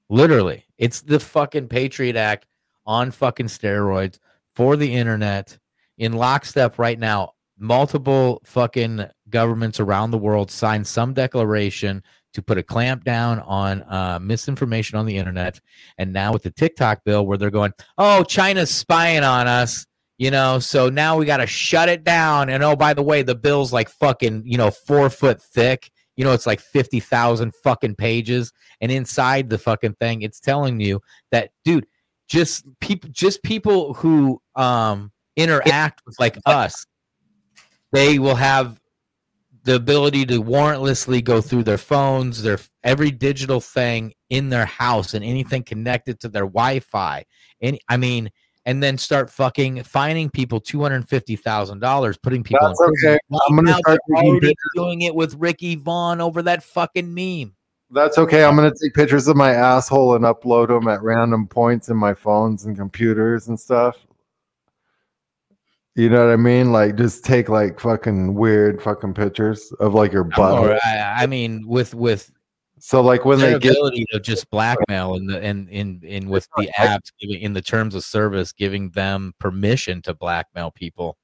[0.09, 2.47] literally, it's the fucking Patriot Act
[2.87, 4.19] on fucking steroids
[4.55, 5.59] for the internet
[5.99, 7.33] in lockstep right now.
[7.59, 12.03] Multiple fucking governments around the world signed some declaration
[12.35, 15.59] to put a clamp down on uh, misinformation on the internet.
[15.97, 19.87] And now with the TikTok bill, where they're going, "Oh, China's spying on us,"
[20.19, 22.49] you know, so now we got to shut it down.
[22.49, 25.91] And oh, by the way, the bill's like fucking, you know, four foot thick.
[26.17, 30.81] You know, it's like fifty thousand fucking pages, and inside the fucking thing, it's telling
[30.81, 31.01] you
[31.31, 31.87] that, dude,
[32.27, 36.87] just people, just people who um interact with like us,
[37.93, 38.81] they will have
[39.65, 45.13] the ability to warrantlessly go through their phones, their every digital thing in their house,
[45.13, 47.25] and anything connected to their Wi-Fi.
[47.61, 48.31] Any, I mean,
[48.67, 53.19] and then start fucking fining people two hundred fifty thousand dollars, putting people That's okay.
[53.31, 57.55] Right I'm gonna start already doing it with Ricky Vaughn over that fucking meme.
[57.91, 58.45] That's okay.
[58.45, 62.13] I'm gonna take pictures of my asshole and upload them at random points in my
[62.13, 63.97] phones and computers and stuff.
[65.95, 66.73] You know what I mean?
[66.73, 70.79] Like, just take like fucking weird fucking pictures of like your butt.
[70.85, 72.31] I, I mean, with with
[72.79, 76.47] So, like, when their they get to just blackmail and the and in in with
[76.57, 81.17] the apps giving in the terms of service giving them permission to blackmail people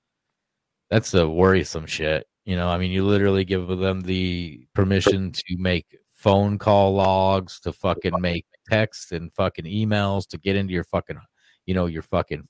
[0.90, 2.68] that's a worrisome shit you know?
[2.68, 8.20] I mean you literally give them the permission to make phone call logs to fucking
[8.20, 11.18] make texts and fucking emails to get into your fucking
[11.66, 12.48] you know your fucking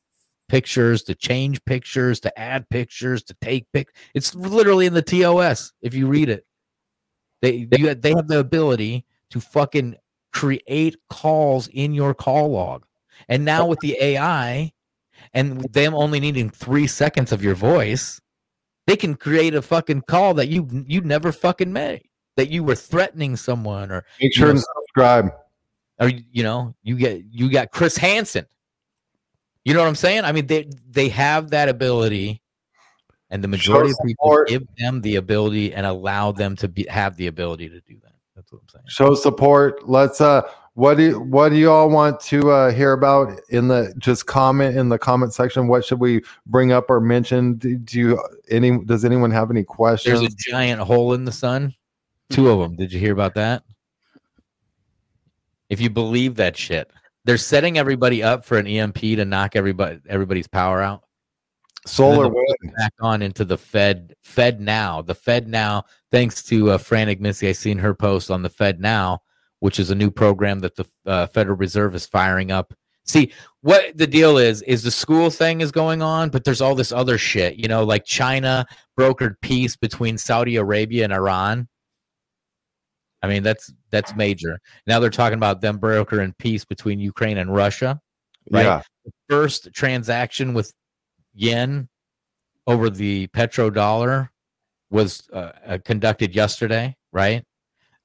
[0.48, 5.72] pictures to change pictures to add pictures to take pic it's literally in the tos
[5.80, 6.44] if you read it
[7.43, 9.97] they you, they have the ability to fucking
[10.32, 12.86] create calls in your call log.
[13.28, 14.72] And now with the AI
[15.34, 18.20] and them only needing 3 seconds of your voice,
[18.86, 22.09] they can create a fucking call that you you never fucking made.
[22.36, 25.32] That you were threatening someone or make you sure know, and subscribe.
[26.01, 28.47] or you know, you get you got Chris Hansen.
[29.64, 30.24] You know what I'm saying?
[30.24, 32.41] I mean, they they have that ability,
[33.33, 34.49] and the majority of people support.
[34.49, 38.12] give them the ability and allow them to be have the ability to do that.
[38.37, 38.85] That's what I'm saying.
[38.87, 39.89] Show support.
[39.89, 40.20] Let's.
[40.20, 40.43] Uh,
[40.74, 44.26] what do you, what do you all want to uh, hear about in the just
[44.26, 45.66] comment in the comment section?
[45.66, 47.55] What should we bring up or mention?
[47.55, 48.78] Do, do you any?
[48.85, 50.20] Does anyone have any questions?
[50.20, 51.74] There's a giant hole in the sun.
[52.30, 52.76] Two of them.
[52.76, 53.64] Did you hear about that?
[55.70, 56.91] If you believe that shit,
[57.24, 61.05] they're setting everybody up for an EMP to knock everybody everybody's power out.
[61.87, 62.74] Solar wind.
[62.76, 64.14] back on into the Fed.
[64.22, 65.03] Fed now.
[65.03, 65.85] The Fed now.
[66.11, 69.20] Thanks to uh, Frantic Missy, I seen her post on the Fed now,
[69.61, 72.72] which is a new program that the uh, Federal Reserve is firing up.
[73.05, 76.76] See what the deal is is the school thing is going on, but there's all
[76.76, 77.57] this other shit.
[77.57, 78.64] You know, like China
[78.97, 81.68] brokered peace between Saudi Arabia and Iran.
[83.22, 84.61] I mean, that's that's major.
[84.87, 88.01] Now they're talking about them brokering peace between Ukraine and Russia.
[88.51, 88.64] Right.
[88.64, 88.83] Yeah.
[89.05, 90.72] The first transaction with
[91.35, 91.89] yen
[92.66, 94.28] over the petrodollar
[94.91, 96.97] was uh, uh, conducted yesterday.
[97.12, 97.45] Right.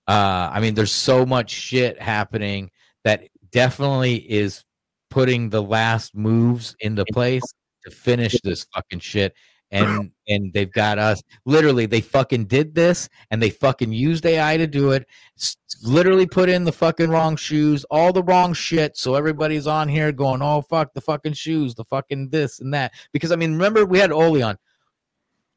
[0.07, 2.71] Uh, I mean, there's so much shit happening
[3.03, 4.63] that definitely is
[5.09, 7.43] putting the last moves into place
[7.85, 9.33] to finish this fucking shit.
[9.71, 11.85] And and they've got us literally.
[11.87, 15.05] They fucking did this, and they fucking used AI to do it.
[15.37, 18.95] S- literally put in the fucking wrong shoes, all the wrong shit.
[18.95, 22.93] So everybody's on here going, "Oh fuck the fucking shoes, the fucking this and that."
[23.11, 24.57] Because I mean, remember we had Ole on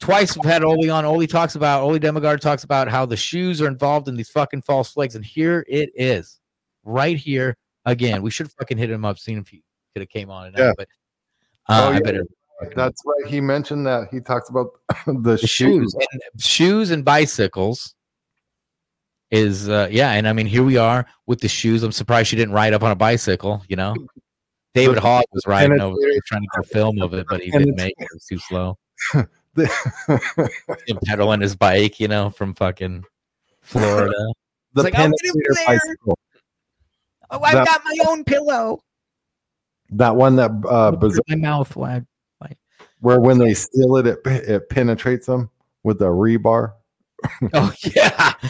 [0.00, 0.36] twice.
[0.36, 1.04] We've had Ole on.
[1.04, 4.62] Ole talks about Ole Dammegard talks about how the shoes are involved in these fucking
[4.62, 6.40] false flags, and here it is,
[6.82, 7.56] right here
[7.86, 8.22] again.
[8.22, 9.62] We should fucking hit him up, seen if he
[9.94, 10.70] could have came on and Yeah.
[10.70, 10.88] out, but
[11.68, 12.00] uh, Oh, I yeah.
[12.00, 12.24] better
[12.76, 13.30] That's right.
[13.30, 14.08] He mentioned that.
[14.10, 14.68] He talks about
[15.06, 15.48] the, the shoes.
[15.48, 17.94] shoes and shoes and bicycles
[19.30, 22.34] is uh yeah and i mean here we are with the shoes i'm surprised she
[22.34, 23.94] didn't ride up on a bicycle you know
[24.74, 27.26] david hogg was riding And over it's- there trying to get a film of it
[27.30, 28.76] but he didn't make it it was too slow
[29.54, 33.04] the him pedaling his bike you know from fucking
[33.62, 34.12] florida
[34.74, 35.66] the like, I'll get him penetrator there.
[35.66, 36.18] bicycle.
[37.30, 38.80] oh I've That- got my own pillow
[39.90, 42.04] That one that uh, bizarre, my mouth wag
[43.00, 45.50] where when they steal it, it, it penetrates them
[45.82, 46.74] with the rebar.
[47.52, 48.32] oh yeah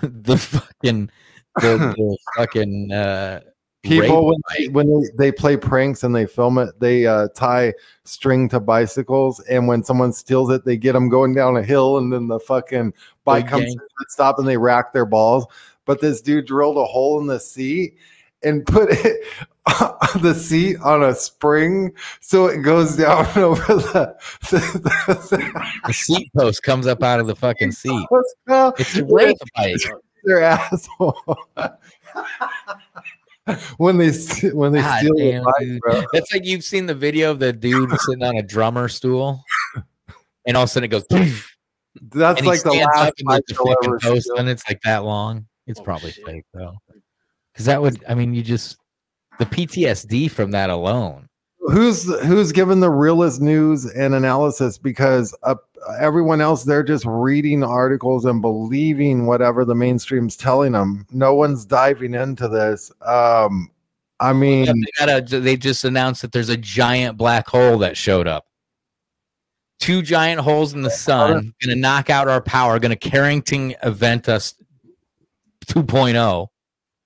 [0.00, 1.10] the fucking
[1.56, 1.60] the,
[1.96, 3.40] the fucking uh
[3.82, 7.72] People when they, when they, they play pranks and they film it, they uh, tie
[8.04, 11.96] string to bicycles, and when someone steals it, they get them going down a hill,
[11.96, 12.92] and then the fucking
[13.24, 15.46] bike comes to a stop, and they rack their balls.
[15.86, 17.96] But this dude drilled a hole in the seat
[18.42, 19.24] and put it
[20.22, 24.16] the seat on a spring so it goes down over the,
[24.50, 28.06] the, the seat post comes up out of the fucking seat.
[28.46, 29.76] the It's a rape bike.
[30.24, 31.16] their asshole.
[33.78, 34.10] when they
[34.52, 35.80] when they God steal the damn, bike, dude.
[35.80, 36.02] bro.
[36.12, 39.42] That's like you've seen the video of the dude sitting on a drummer stool,
[40.46, 41.04] and all of a sudden it goes.
[41.04, 41.56] "Poof,"
[42.12, 44.48] That's and like the last up and there's bike the they'll fucking ever post, and
[44.48, 45.46] it's like that long.
[45.66, 46.24] It's Oh, probably shit.
[46.26, 46.74] fake though,
[47.52, 48.02] because that would.
[48.08, 48.78] I mean, you just
[49.38, 51.28] the PTSD from that alone.
[51.60, 54.78] Who's who's given the realest news and analysis?
[54.78, 55.54] Because uh,
[55.98, 61.06] everyone else they're just reading articles and believing whatever the mainstream's telling them.
[61.10, 62.90] No one's diving into this.
[63.02, 63.70] Um,
[64.20, 67.78] I mean, Yeah, they, got a, they just announced that there's a giant black hole
[67.78, 68.46] that showed up.
[69.78, 73.74] Two giant holes in the sun, going to knock out our power, going to Carrington
[73.82, 74.54] event us
[75.66, 76.48] 2.0,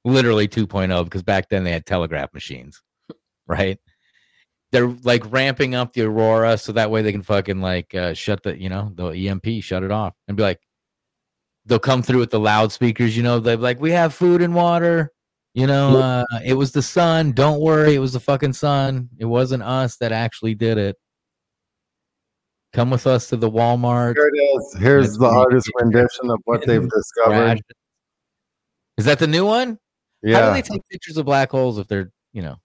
[0.04, 2.82] literally 2.0, because back then they had telegraph machines,
[3.46, 3.78] right?
[4.72, 8.42] They're like ramping up the aurora so that way they can fucking like uh, shut
[8.42, 10.60] the, you know, the EMP, shut it off, and be like,
[11.66, 15.10] they'll come through with the loudspeakers, you know, they're like, we have food and water.
[15.54, 17.30] You know, uh, it was the sun.
[17.30, 19.08] Don't worry, it was the fucking sun.
[19.18, 20.96] It wasn't us that actually did it.
[22.72, 24.16] Come with us to the Walmart.
[24.16, 24.76] here it is.
[24.80, 25.36] Here's the me.
[25.36, 27.60] artist rendition of what they've discovered.
[28.98, 29.78] Is that the new one?
[30.24, 32.56] How do Yeah, they take pictures of black holes if they're, you know,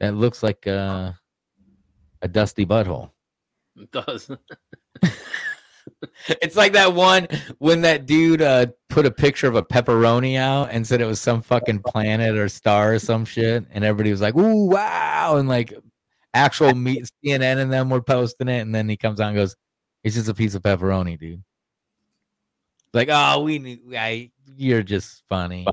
[0.00, 1.12] that looks like uh,
[2.22, 3.10] a dusty butthole.
[3.76, 4.30] It does.
[6.40, 10.70] It's like that one when that dude uh, put a picture of a pepperoni out
[10.70, 14.20] and said it was some fucking planet or star or some shit, and everybody was
[14.20, 15.74] like, "Ooh, wow!" and like
[16.34, 19.56] actual meat CNN and them were posting it, and then he comes out and goes,
[20.04, 21.42] "It's just a piece of pepperoni, dude."
[22.92, 23.78] Like, oh, we knew.
[23.96, 25.66] I, you're just funny.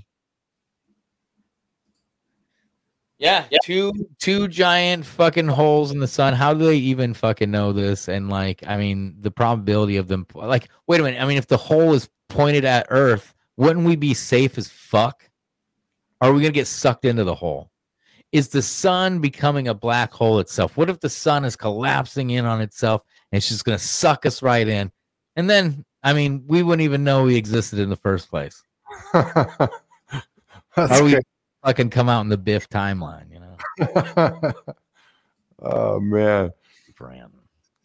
[3.20, 6.34] Yeah, two two giant fucking holes in the sun.
[6.34, 8.08] How do they even fucking know this?
[8.08, 10.28] And like, I mean, the probability of them.
[10.36, 11.22] Like, wait a minute.
[11.22, 15.28] I mean, if the hole is pointed at Earth, wouldn't we be safe as fuck?
[16.22, 17.72] Are we gonna get sucked into the hole?
[18.32, 20.78] Is the sun becoming a black hole itself?
[20.78, 23.02] What if the sun is collapsing in on itself
[23.32, 24.92] and it's just gonna suck us right in?
[25.36, 28.62] And then, I mean, we wouldn't even know we existed in the first place.
[29.14, 31.24] That's How do we great.
[31.68, 33.26] Fucking come out in the Biff timeline?
[33.32, 34.54] You know,
[35.62, 36.52] oh man.
[36.98, 37.32] Brandon.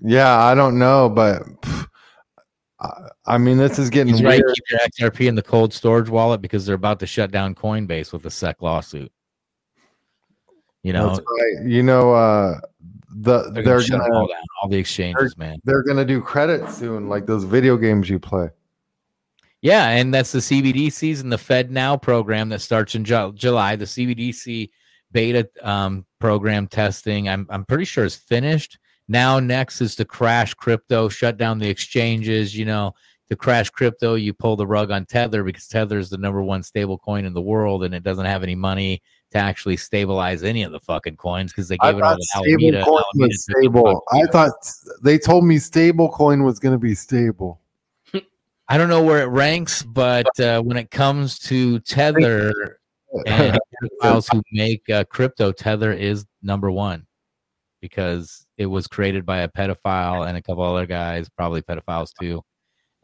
[0.00, 1.86] Yeah, I don't know, but pff,
[2.80, 4.42] I, I mean, this is getting He's right.
[4.42, 4.54] weird.
[4.54, 8.12] Keep your XRP in the cold storage wallet because they're about to shut down Coinbase
[8.12, 9.12] with a SEC lawsuit.
[10.82, 11.66] You know, right.
[11.66, 12.58] You know, uh,
[13.14, 14.28] the they're, they're gonna gonna all
[14.62, 15.58] all the exchanges, man.
[15.64, 18.48] they're gonna do credit soon, like those video games you play.
[19.62, 23.76] Yeah, and that's the CBDCs and the Fed Now program that starts in Ju- July.
[23.76, 24.70] The CBDC
[25.12, 28.78] beta um, program testing, I'm I'm pretty sure is finished.
[29.08, 32.56] Now, next is to crash crypto, shut down the exchanges.
[32.56, 32.94] You know,
[33.32, 36.62] to crash crypto, you pull the rug on Tether because Tether is the number one
[36.62, 39.00] stable coin in the world and it doesn't have any money
[39.30, 42.26] to actually stabilize any of the fucking coins because they I gave it all to
[42.36, 42.84] Alameda.
[42.84, 44.02] coin Alameda was took the stable.
[44.12, 44.52] I thought
[45.02, 47.61] they told me stable coin was going to be stable.
[48.68, 52.78] I don't know where it ranks, but uh, when it comes to Tether
[53.26, 53.58] and
[54.02, 57.06] pedophiles who make uh, crypto, Tether is number one
[57.80, 62.42] because it was created by a pedophile and a couple other guys, probably pedophiles too.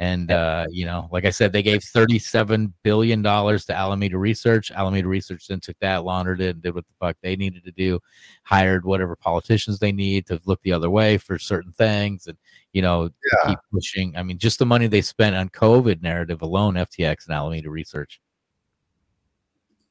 [0.01, 4.71] And uh, you know, like I said, they gave thirty-seven billion dollars to Alameda Research.
[4.71, 7.73] Alameda Research then took that, laundered it, and did what the fuck they needed to
[7.73, 7.99] do.
[8.45, 12.39] Hired whatever politicians they need to look the other way for certain things, and
[12.79, 13.49] you know, Yeah.
[13.49, 14.17] keep pushing.
[14.17, 18.21] I mean, just the money they spent on COVID narrative alone, FTX and Alameda Research.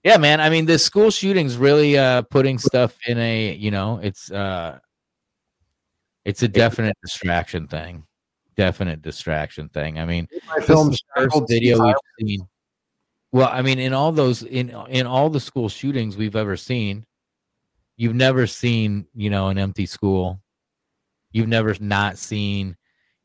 [0.05, 0.39] Yeah, man.
[0.39, 4.79] I mean, the school shootings really uh putting stuff in a, you know, it's uh
[6.23, 8.05] it's a definite distraction thing.
[8.55, 9.99] Definite distraction thing.
[9.99, 11.03] I mean, My first
[11.49, 12.47] video we've seen.
[13.33, 17.05] Well, I mean, in all those in in all the school shootings we've ever seen,
[17.97, 20.39] you've never seen, you know, an empty school.
[21.37, 22.75] You've never not seen,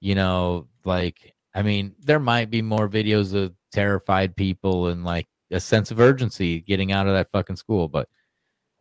[0.00, 5.28] you know, like I mean, there might be more videos of terrified people and like
[5.50, 8.08] a sense of urgency getting out of that fucking school, but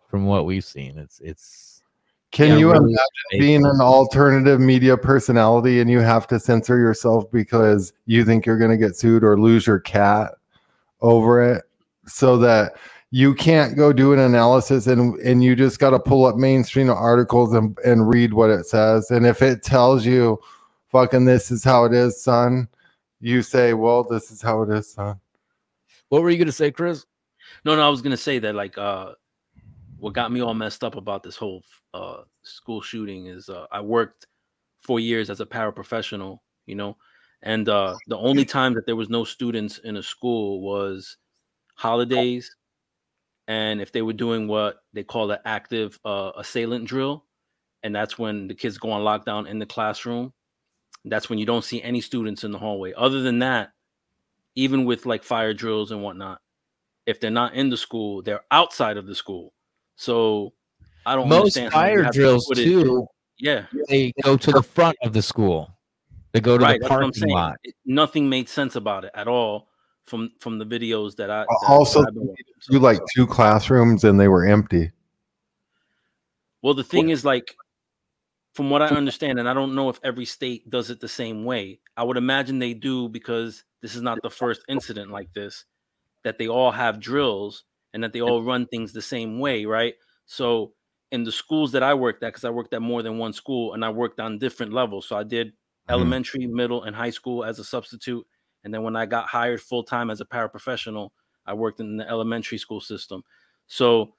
[0.08, 1.82] from what we've seen, it's it's
[2.32, 7.30] Can you really imagine being an alternative media personality and you have to censor yourself
[7.32, 10.32] because you think you're going to get sued or lose your cat
[11.02, 11.64] over it
[12.06, 12.74] so that
[13.12, 16.90] you can't go do an analysis and and you just got to pull up mainstream
[16.90, 19.12] articles and, and read what it says.
[19.12, 20.40] And if it tells you
[20.90, 22.68] fucking this is how it is son
[23.20, 25.20] you say well this is how it is son.
[26.10, 27.06] What were you gonna say, Chris?
[27.64, 29.12] No, no, I was gonna say that like uh
[30.00, 33.82] what got me all messed up about this whole uh school shooting is uh I
[33.82, 34.26] worked
[34.82, 36.96] four years as a paraprofessional, you know,
[37.44, 41.18] and uh the only time that there was no students in a school was
[41.76, 42.56] holidays
[43.52, 47.26] and if they were doing what they call an active uh assailant drill,
[47.84, 50.32] and that's when the kids go on lockdown in the classroom.
[51.04, 52.94] That's when you don't see any students in the hallway.
[52.96, 53.72] Other than that,
[54.56, 56.40] even with like fire drills and whatnot,
[57.08, 59.52] if they're not in the school, they're outside of the school.
[59.96, 60.54] So
[61.06, 63.08] I don't Most understand fire drills footage- too.
[63.40, 65.72] Yeah, They go to the front of the school.
[66.32, 66.80] They go to right.
[66.80, 67.58] the That's what I'm parking lot.
[67.64, 69.71] It- nothing made sense about it at all
[70.12, 72.46] from from the videos that I uh, that, also that I've been watching.
[72.70, 74.92] you like two classrooms and they were empty
[76.62, 77.56] Well, the thing is, like,
[78.54, 81.46] from what I understand, and I don't know if every state does it the same
[81.46, 81.80] way.
[81.96, 85.64] I would imagine they do because this is not the first incident like this.
[86.24, 89.96] That they all have drills and that they all run things the same way, right?
[90.26, 90.74] So,
[91.12, 93.74] in the schools that I worked at, because I worked at more than one school
[93.74, 95.08] and I worked on different levels.
[95.08, 95.94] So I did mm-hmm.
[95.94, 98.26] elementary, middle, and high school as a substitute.
[98.64, 101.10] And then when I got hired full time as a paraprofessional,
[101.46, 103.24] I worked in the elementary school system.
[103.68, 104.14] So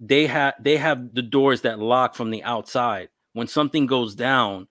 [0.00, 3.08] they have they have the doors that lock from the outside.
[3.32, 4.68] When something goes down,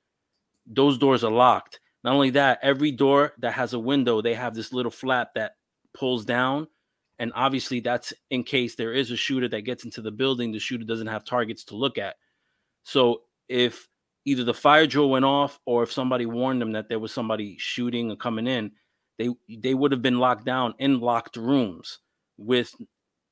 [0.66, 1.80] those doors are locked.
[2.04, 5.54] Not only that, every door that has a window, they have this little flap that
[5.94, 6.68] pulls down.
[7.20, 10.60] And obviously, that's in case there is a shooter that gets into the building, the
[10.60, 12.16] shooter doesn't have targets to look at.
[12.84, 13.88] So if
[14.26, 17.58] either the fire drill went off or if somebody warned them that there was somebody
[17.58, 18.72] shooting or coming in,
[19.18, 22.00] they they would have been locked down in locked rooms
[22.38, 22.74] with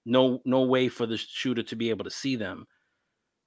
[0.06, 2.68] no no way for the shooter to be able to see them.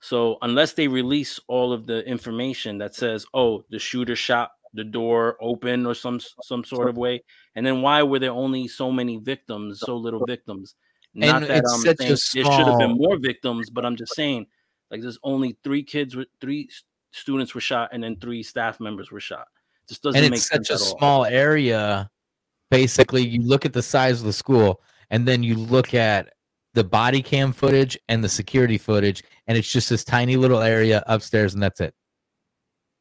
[0.00, 4.84] So unless they release all of the information that says, "Oh, the shooter shot the
[4.84, 7.24] door open" or some some sort of way,
[7.56, 10.76] and then why were there only so many victims, so little victims?
[11.14, 13.84] Not And that it's I'm such saying a there should have been more victims, but
[13.84, 14.46] I'm just saying,
[14.90, 16.68] like, there's only three kids, with three
[17.12, 19.48] students were shot, and then three staff members were shot.
[19.88, 20.98] Just doesn't and make it's sense such a at all.
[20.98, 22.10] small area.
[22.70, 26.34] Basically, you look at the size of the school, and then you look at
[26.74, 31.02] the body cam footage and the security footage, and it's just this tiny little area
[31.06, 31.94] upstairs, and that's it.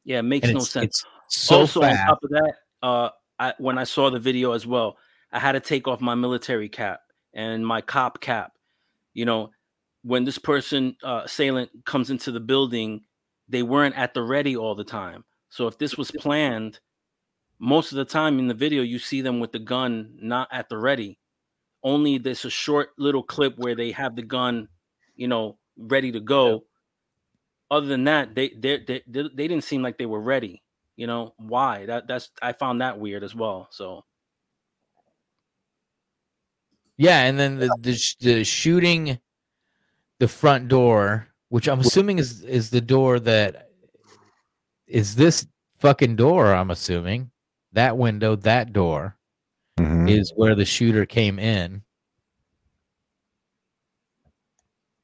[0.04, 0.84] Yeah, it makes And no sense.
[0.86, 4.66] it's so also, on top of that, uh, I, when I saw the video as
[4.66, 4.96] well,
[5.32, 7.00] I had to take off my military cap
[7.34, 8.52] and my cop cap.
[9.12, 9.50] You know,
[10.02, 13.02] when this person uh, assailant comes into the building,
[13.48, 15.24] they weren't at the ready all the time.
[15.50, 16.80] So if this was planned,
[17.58, 20.68] most of the time in the video you see them with the gun not at
[20.68, 21.18] the ready.
[21.82, 24.68] Only there's a short little clip where they have the gun,
[25.14, 26.64] you know, ready to go.
[27.70, 30.62] Other than that, they they, they they they didn't seem like they were ready.
[30.96, 31.86] You know why?
[31.86, 33.68] That that's I found that weird as well.
[33.70, 34.04] So
[36.98, 39.20] Yeah, and then the the, the shooting
[40.18, 43.70] the front door, which I'm assuming is is the door that
[44.88, 45.46] is this
[45.78, 46.52] fucking door.
[46.52, 47.30] I'm assuming
[47.72, 49.16] that window, that door
[49.78, 50.08] Mhm.
[50.10, 51.82] is where the shooter came in.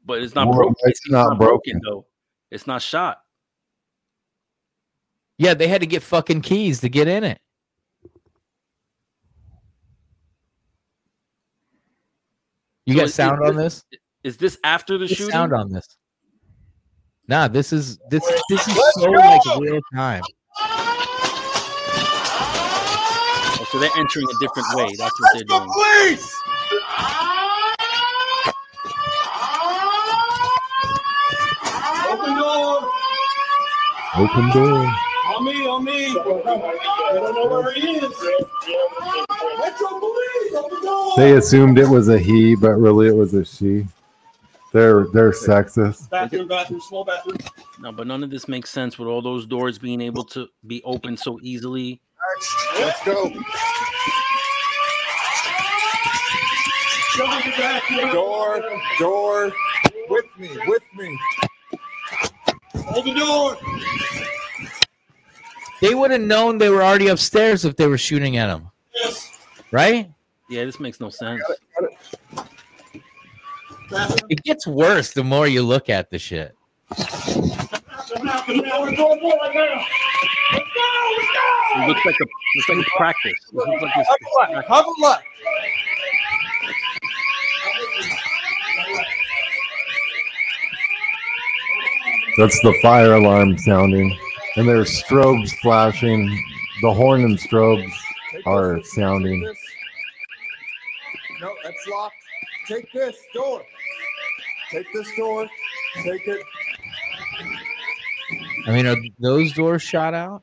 [0.05, 0.75] But it's not Well, broken.
[0.85, 1.81] it's not broken.
[1.85, 2.07] though.
[2.51, 3.23] It's not shot.
[5.39, 7.41] Yeah, they had to get fucking keys to get in it.
[12.87, 13.85] You So got sound is on this?
[14.23, 15.33] Is this after the Get shooting?
[15.33, 15.87] sound on this.
[17.27, 20.23] Nah, this is this this is so like real time.
[23.57, 24.95] Oh, so they're entering a different way.
[24.97, 25.69] That's what they're doing.
[25.73, 26.41] Police!
[32.09, 32.91] Open door!
[34.15, 34.95] Open door.
[35.27, 36.07] On me, on me!
[36.07, 38.03] I don't know where he is.
[39.59, 41.13] Metro Police, open door!
[41.17, 43.89] They assumed it was a he, but really it was a she.
[44.73, 46.11] They're they're sexist.
[46.11, 47.39] Bathroom, bathroom, small bathroom.
[47.81, 50.81] No, but none of this makes sense with all those doors being able to be
[50.85, 52.01] opened so easily.
[52.79, 53.31] Let's go.
[58.13, 58.63] Door,
[58.99, 59.53] door,
[60.09, 61.19] with me, with me.
[62.77, 63.57] Hold the door.
[65.81, 68.71] They would have known they were already upstairs if they were shooting at him.
[69.71, 70.11] Right?
[70.51, 71.43] Yeah, this makes no sense.
[74.29, 76.57] It gets worse the more you look at the shit.
[78.11, 78.19] It
[81.89, 82.27] looks like a
[82.57, 83.33] looks like a practice.
[83.49, 85.25] It looks like it's- Cover left.
[92.37, 94.17] That's the fire alarm sounding.
[94.57, 96.29] And there's strobes flashing.
[96.83, 97.93] The horn and strobes
[98.47, 99.41] are sounding.
[101.41, 102.17] No, that's locked.
[102.67, 103.63] Take this door.
[104.71, 105.47] Take this door.
[106.03, 106.43] Take it.
[108.67, 110.43] I mean, are those doors shot out?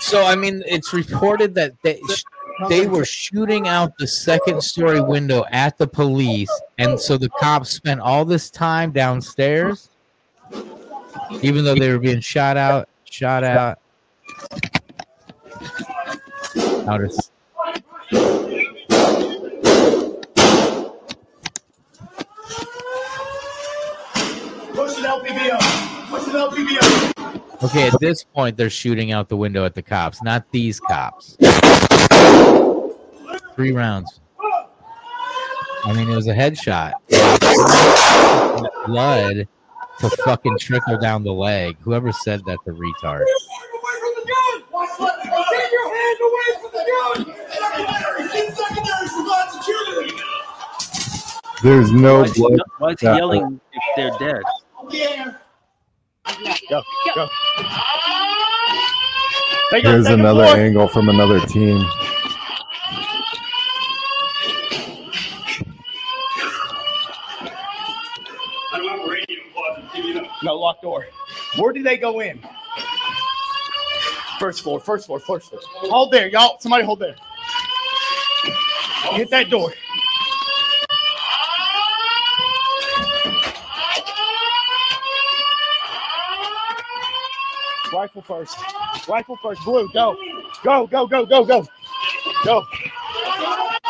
[0.00, 2.00] So, I mean, it's reported that they
[2.68, 7.70] they were shooting out the second story window at the police, and so the cops
[7.70, 9.88] spent all this time downstairs,
[11.42, 13.78] even though they were being shot out, shot out.
[27.62, 31.36] Okay, at this point, they're shooting out the window at the cops, not these cops.
[33.54, 34.20] Three rounds.
[35.86, 36.92] I mean, it was a headshot.
[38.86, 39.48] Blood
[40.00, 41.76] to fucking trickle down the leg.
[41.80, 43.24] Whoever said that, the retard.
[45.50, 46.73] Get your hand away from the gun!
[46.73, 46.73] Secondary!
[46.73, 46.73] Get secondary for God security!
[51.62, 52.60] There's no Why is he, blood.
[52.78, 54.42] why is he that- yelling if they're dead?
[54.90, 55.32] Yeah.
[56.68, 56.82] Go,
[57.14, 57.28] go.
[59.70, 61.84] Here's another angle from another team.
[70.42, 71.06] No, locked door.
[71.58, 72.40] Where do they go in?
[74.44, 75.62] First floor, first floor, first floor.
[75.90, 76.58] Hold there, y'all.
[76.60, 77.14] Somebody hold there.
[79.12, 79.72] Hit that door.
[87.90, 88.58] Rifle first.
[89.08, 89.64] Rifle first.
[89.64, 90.14] Blue, go.
[90.62, 91.66] Go, go, go, go, go.
[92.44, 92.62] Go.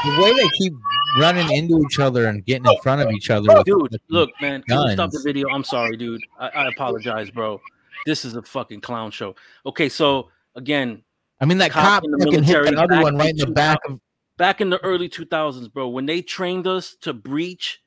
[0.05, 0.73] The way they keep
[1.19, 3.53] running into each other and getting in front of each other.
[3.53, 5.49] with Dude, look, man, can stop the video?
[5.49, 6.23] I'm sorry, dude.
[6.39, 7.61] I, I apologize, bro.
[8.07, 9.35] This is a fucking clown show.
[9.67, 11.03] Okay, so again,
[11.41, 13.47] I mean, that cop in the hit military that other back one right in the
[13.47, 14.01] back of.
[14.37, 15.89] back in the early 2000s, bro.
[15.89, 17.81] When they trained us to breach,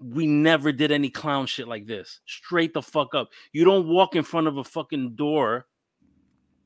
[0.00, 2.20] we never did any clown shit like this.
[2.26, 3.30] Straight the fuck up.
[3.52, 5.66] You don't walk in front of a fucking door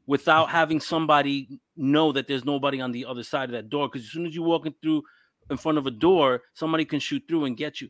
[0.06, 3.88] without having somebody know that there's nobody on the other side of that door.
[3.88, 5.02] Because as soon as you're walking through
[5.50, 7.88] in front of a door, somebody can shoot through and get you.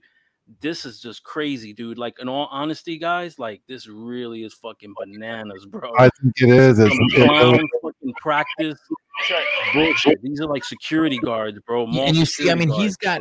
[0.61, 1.99] This is just crazy, dude.
[1.99, 5.93] Like, in all honesty, guys, like this really is fucking bananas, bro.
[5.99, 6.79] I think it is.
[6.79, 8.79] It's, Some it- fucking practice
[9.75, 10.23] bullshit.
[10.23, 11.85] These are like security guards, bro.
[11.87, 13.21] Yeah, mall and you see, I security mean, he's got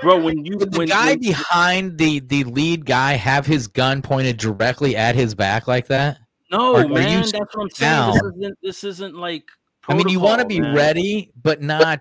[0.00, 0.20] bro.
[0.22, 4.02] When you Did the when, guy when- behind the the lead guy have his gun
[4.02, 6.18] pointed directly at his back like that?
[6.50, 8.12] no Or man, that's what I'm saying.
[8.12, 9.44] This isn't this isn't like.
[9.88, 10.74] I mean, you want to be man.
[10.74, 12.00] ready, but not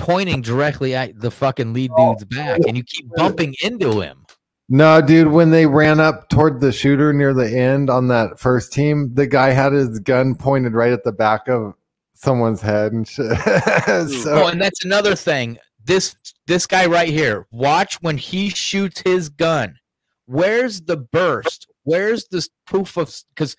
[0.00, 4.26] pointing directly at the fucking lead oh, dude's back, and you keep bumping into him.
[4.72, 8.72] No, dude, when they ran up toward the shooter near the end on that first
[8.72, 11.74] team, the guy had his gun pointed right at the back of
[12.14, 13.26] someone's head and shit.
[13.88, 15.58] oh, and that's another thing.
[15.84, 16.14] This
[16.46, 17.46] this guy right here.
[17.50, 19.76] Watch when he shoots his gun.
[20.26, 21.66] Where's the burst?
[21.82, 23.56] Where's this proof of because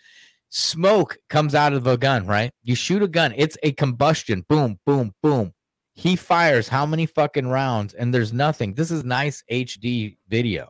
[0.47, 2.53] smoke comes out of a gun, right?
[2.63, 4.45] You shoot a gun, it's a combustion.
[4.47, 5.53] Boom, boom, boom.
[5.93, 8.73] He fires how many fucking rounds, and there's nothing.
[8.73, 10.69] This is nice HD video.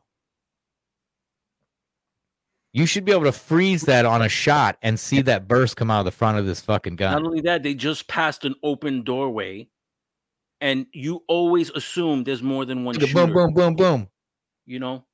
[2.73, 5.91] You should be able to freeze that on a shot and see that burst come
[5.91, 7.11] out of the front of this fucking gun.
[7.13, 9.67] Not only that, they just passed an open doorway,
[10.61, 13.27] and you always assume there's more than one Boom, shooter.
[13.27, 14.07] boom, boom, boom.
[14.65, 15.05] You know,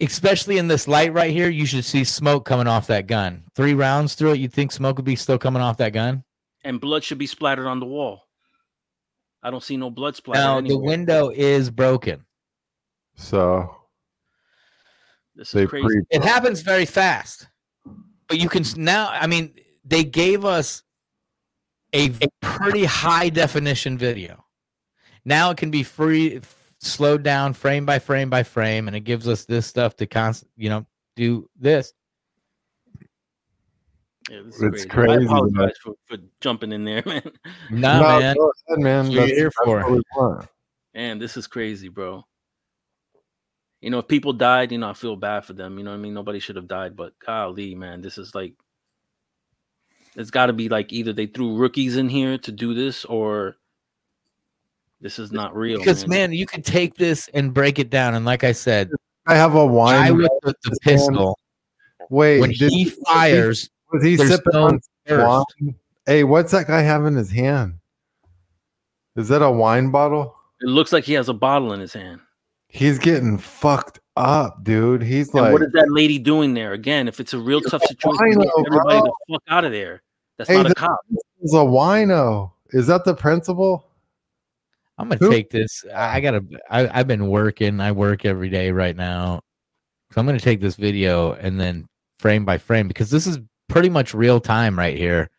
[0.00, 3.44] especially in this light right here, you should see smoke coming off that gun.
[3.54, 6.24] Three rounds through it, you'd think smoke would be still coming off that gun?
[6.64, 8.22] And blood should be splattered on the wall.
[9.42, 10.40] I don't see no blood splatter.
[10.40, 12.24] Now the window is broken.
[13.14, 13.74] so
[15.36, 15.86] This is crazy.
[15.86, 17.48] pre It happens very fast,
[18.28, 19.08] but you can now.
[19.10, 19.54] I mean,
[19.84, 20.82] they gave us
[21.94, 24.44] a pretty high definition video.
[25.24, 29.00] Now it can be free, f- slowed down frame by frame by frame, and it
[29.00, 30.86] gives us this stuff to const, you know,
[31.16, 31.92] do this.
[34.30, 35.70] Yeah, this is It's I crazy, apologize man.
[35.82, 37.22] for, for jumping in there, man.
[37.70, 38.36] No, No, man.
[38.36, 39.04] go ahead, man.
[39.06, 39.80] That's what you're here that's for.
[39.90, 40.46] what we.
[40.94, 42.24] Man, this is crazy, bro.
[43.80, 45.78] You know, if people died, you know, I feel bad for them.
[45.78, 46.12] You know what I mean?
[46.14, 48.54] Nobody should have died, but golly, man, this is like
[50.16, 53.56] it's got to be like either they threw rookies in here to do this or
[55.00, 55.78] this is not real.
[55.78, 56.30] Because man.
[56.30, 58.90] man, you could take this and break it down, and like I said,
[59.26, 61.38] I have a guy I with the, the pistol
[62.10, 65.46] Wait, when did- he fires, was he there's sipping no on burst.
[65.60, 65.74] wine?
[66.06, 67.74] Hey, what's that guy have in his hand?
[69.16, 70.34] Is that a wine bottle?
[70.60, 72.20] it looks like he has a bottle in his hand.
[72.68, 75.02] He's getting fucked up, dude.
[75.02, 76.72] He's And like, what is that lady doing there?
[76.72, 80.02] Again, if it's a real tough situation, get wino, everybody the fuck out of there.
[80.36, 80.98] That's Hey, not a the- cop.
[81.40, 82.50] is a wino.
[82.70, 83.86] Is that the principal?
[84.98, 85.84] I'm gonna Who- take this.
[85.94, 86.44] I, I gotta.
[86.68, 87.80] I, I've been working.
[87.80, 89.40] I work every day right now,
[90.12, 91.86] so I'm gonna take this video and then
[92.18, 95.30] frame by frame because this is pretty much real time right here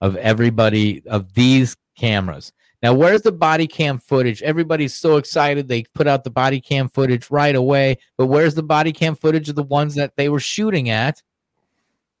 [0.00, 2.52] of everybody of these cameras.
[2.82, 4.42] Now, where's the body cam footage?
[4.42, 8.62] Everybody's so excited they put out the body cam footage right away, but where's the
[8.62, 11.22] body cam footage of the ones that they were shooting at?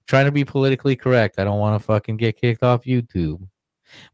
[0.06, 1.38] Trying to be politically correct.
[1.38, 3.46] I don't want to fucking get kicked off YouTube,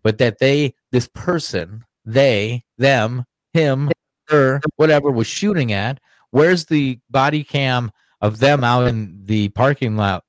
[0.03, 3.93] but that they, this person, they, them, him,
[4.29, 6.01] her, whatever was shooting at.
[6.31, 10.25] Where's the body cam of them out in the parking lot?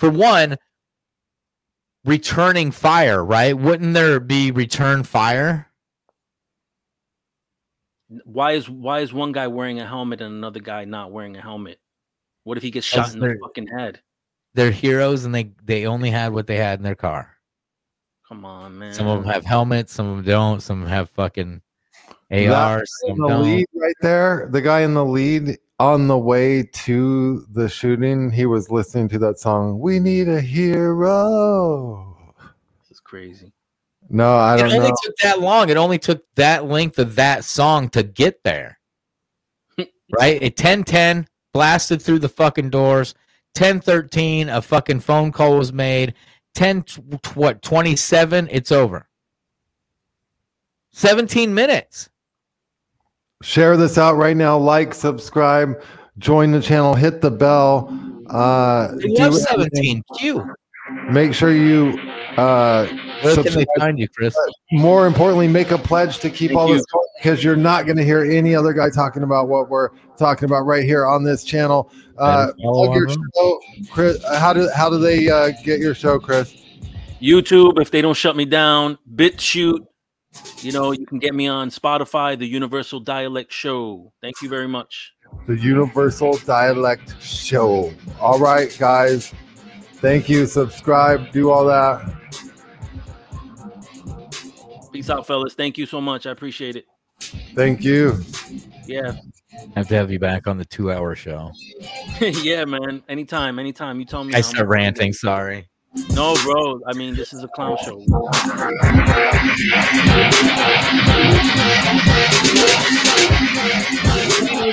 [0.00, 0.56] For one,
[2.06, 3.52] returning fire, right?
[3.52, 5.70] Wouldn't there be return fire?
[8.24, 11.42] Why is why is one guy wearing a helmet and another guy not wearing a
[11.42, 11.80] helmet?
[12.44, 14.00] What if he gets shot in the fucking head?
[14.54, 17.36] They're heroes and they they only had what they had in their car.
[18.26, 18.94] Come on, man.
[18.94, 21.60] Some of them have helmets, some of them don't, some have fucking
[22.30, 26.08] That ARs, guy in some the lead right there, the guy in the lead on
[26.08, 29.80] the way to the shooting, he was listening to that song.
[29.80, 30.04] We mm-hmm.
[30.04, 32.18] need a hero.
[32.82, 33.54] This is crazy.
[34.10, 34.96] No, I don't it only know.
[35.02, 35.70] took that long.
[35.70, 38.78] It only took that length of that song to get there.
[40.12, 40.42] right?
[40.42, 43.14] At 1010, blasted through the fucking doors.
[43.56, 46.12] 1013, a fucking phone call was made.
[46.56, 49.08] 10 tw- tw- what 27, it's over.
[50.92, 52.09] 17 minutes.
[53.42, 54.58] Share this out right now.
[54.58, 55.82] Like, subscribe,
[56.18, 57.88] join the channel, hit the bell.
[58.28, 60.02] Uh, They do love 17.
[60.18, 60.54] Q.
[61.10, 61.98] Make sure you
[62.36, 62.86] uh,
[63.22, 63.66] Where can they subscribe.
[63.78, 64.36] find you, Chris?
[64.72, 66.74] More importantly, make a pledge to keep Thank all you.
[66.74, 69.90] this going because you're not going to hear any other guy talking about what we're
[70.16, 71.90] talking about right here on this channel.
[72.18, 73.60] Uh, plug your show,
[73.90, 74.24] Chris.
[74.36, 76.56] How do how do they uh, get your show, Chris?
[77.20, 79.86] YouTube, if they don't shut me down, BitChute.
[80.62, 84.12] You know, you can get me on Spotify, the Universal Dialect Show.
[84.20, 85.12] Thank you very much.
[85.46, 87.92] The Universal Dialect Show.
[88.20, 89.32] All right, guys.
[89.94, 90.46] Thank you.
[90.46, 91.32] Subscribe.
[91.32, 92.14] Do all that.
[94.92, 95.54] Peace out, fellas.
[95.54, 96.26] Thank you so much.
[96.26, 96.86] I appreciate it.
[97.54, 98.18] Thank you.
[98.86, 99.12] Yeah.
[99.76, 101.52] have to have you back on the two hour show.
[102.20, 103.02] yeah, man.
[103.08, 103.98] Anytime, anytime.
[103.98, 104.34] You tell me.
[104.34, 105.12] I start ranting.
[105.12, 105.69] Sorry.
[106.10, 106.80] No, bro.
[106.86, 107.98] I mean, this is a clown show.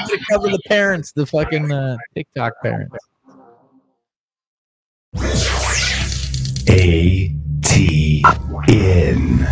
[0.05, 2.95] to cover the parents, the fucking uh, TikTok parents.
[6.70, 8.24] A T
[8.70, 9.47] N.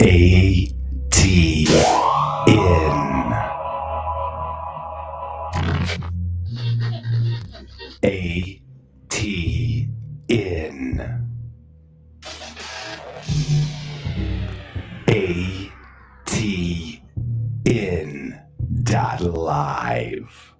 [0.00, 0.68] A
[1.10, 1.66] T
[2.48, 3.11] N.
[8.04, 8.60] A
[9.08, 9.88] T
[10.28, 11.28] N
[15.08, 15.72] A
[16.26, 17.02] T
[17.64, 18.42] N
[18.82, 20.54] dot live.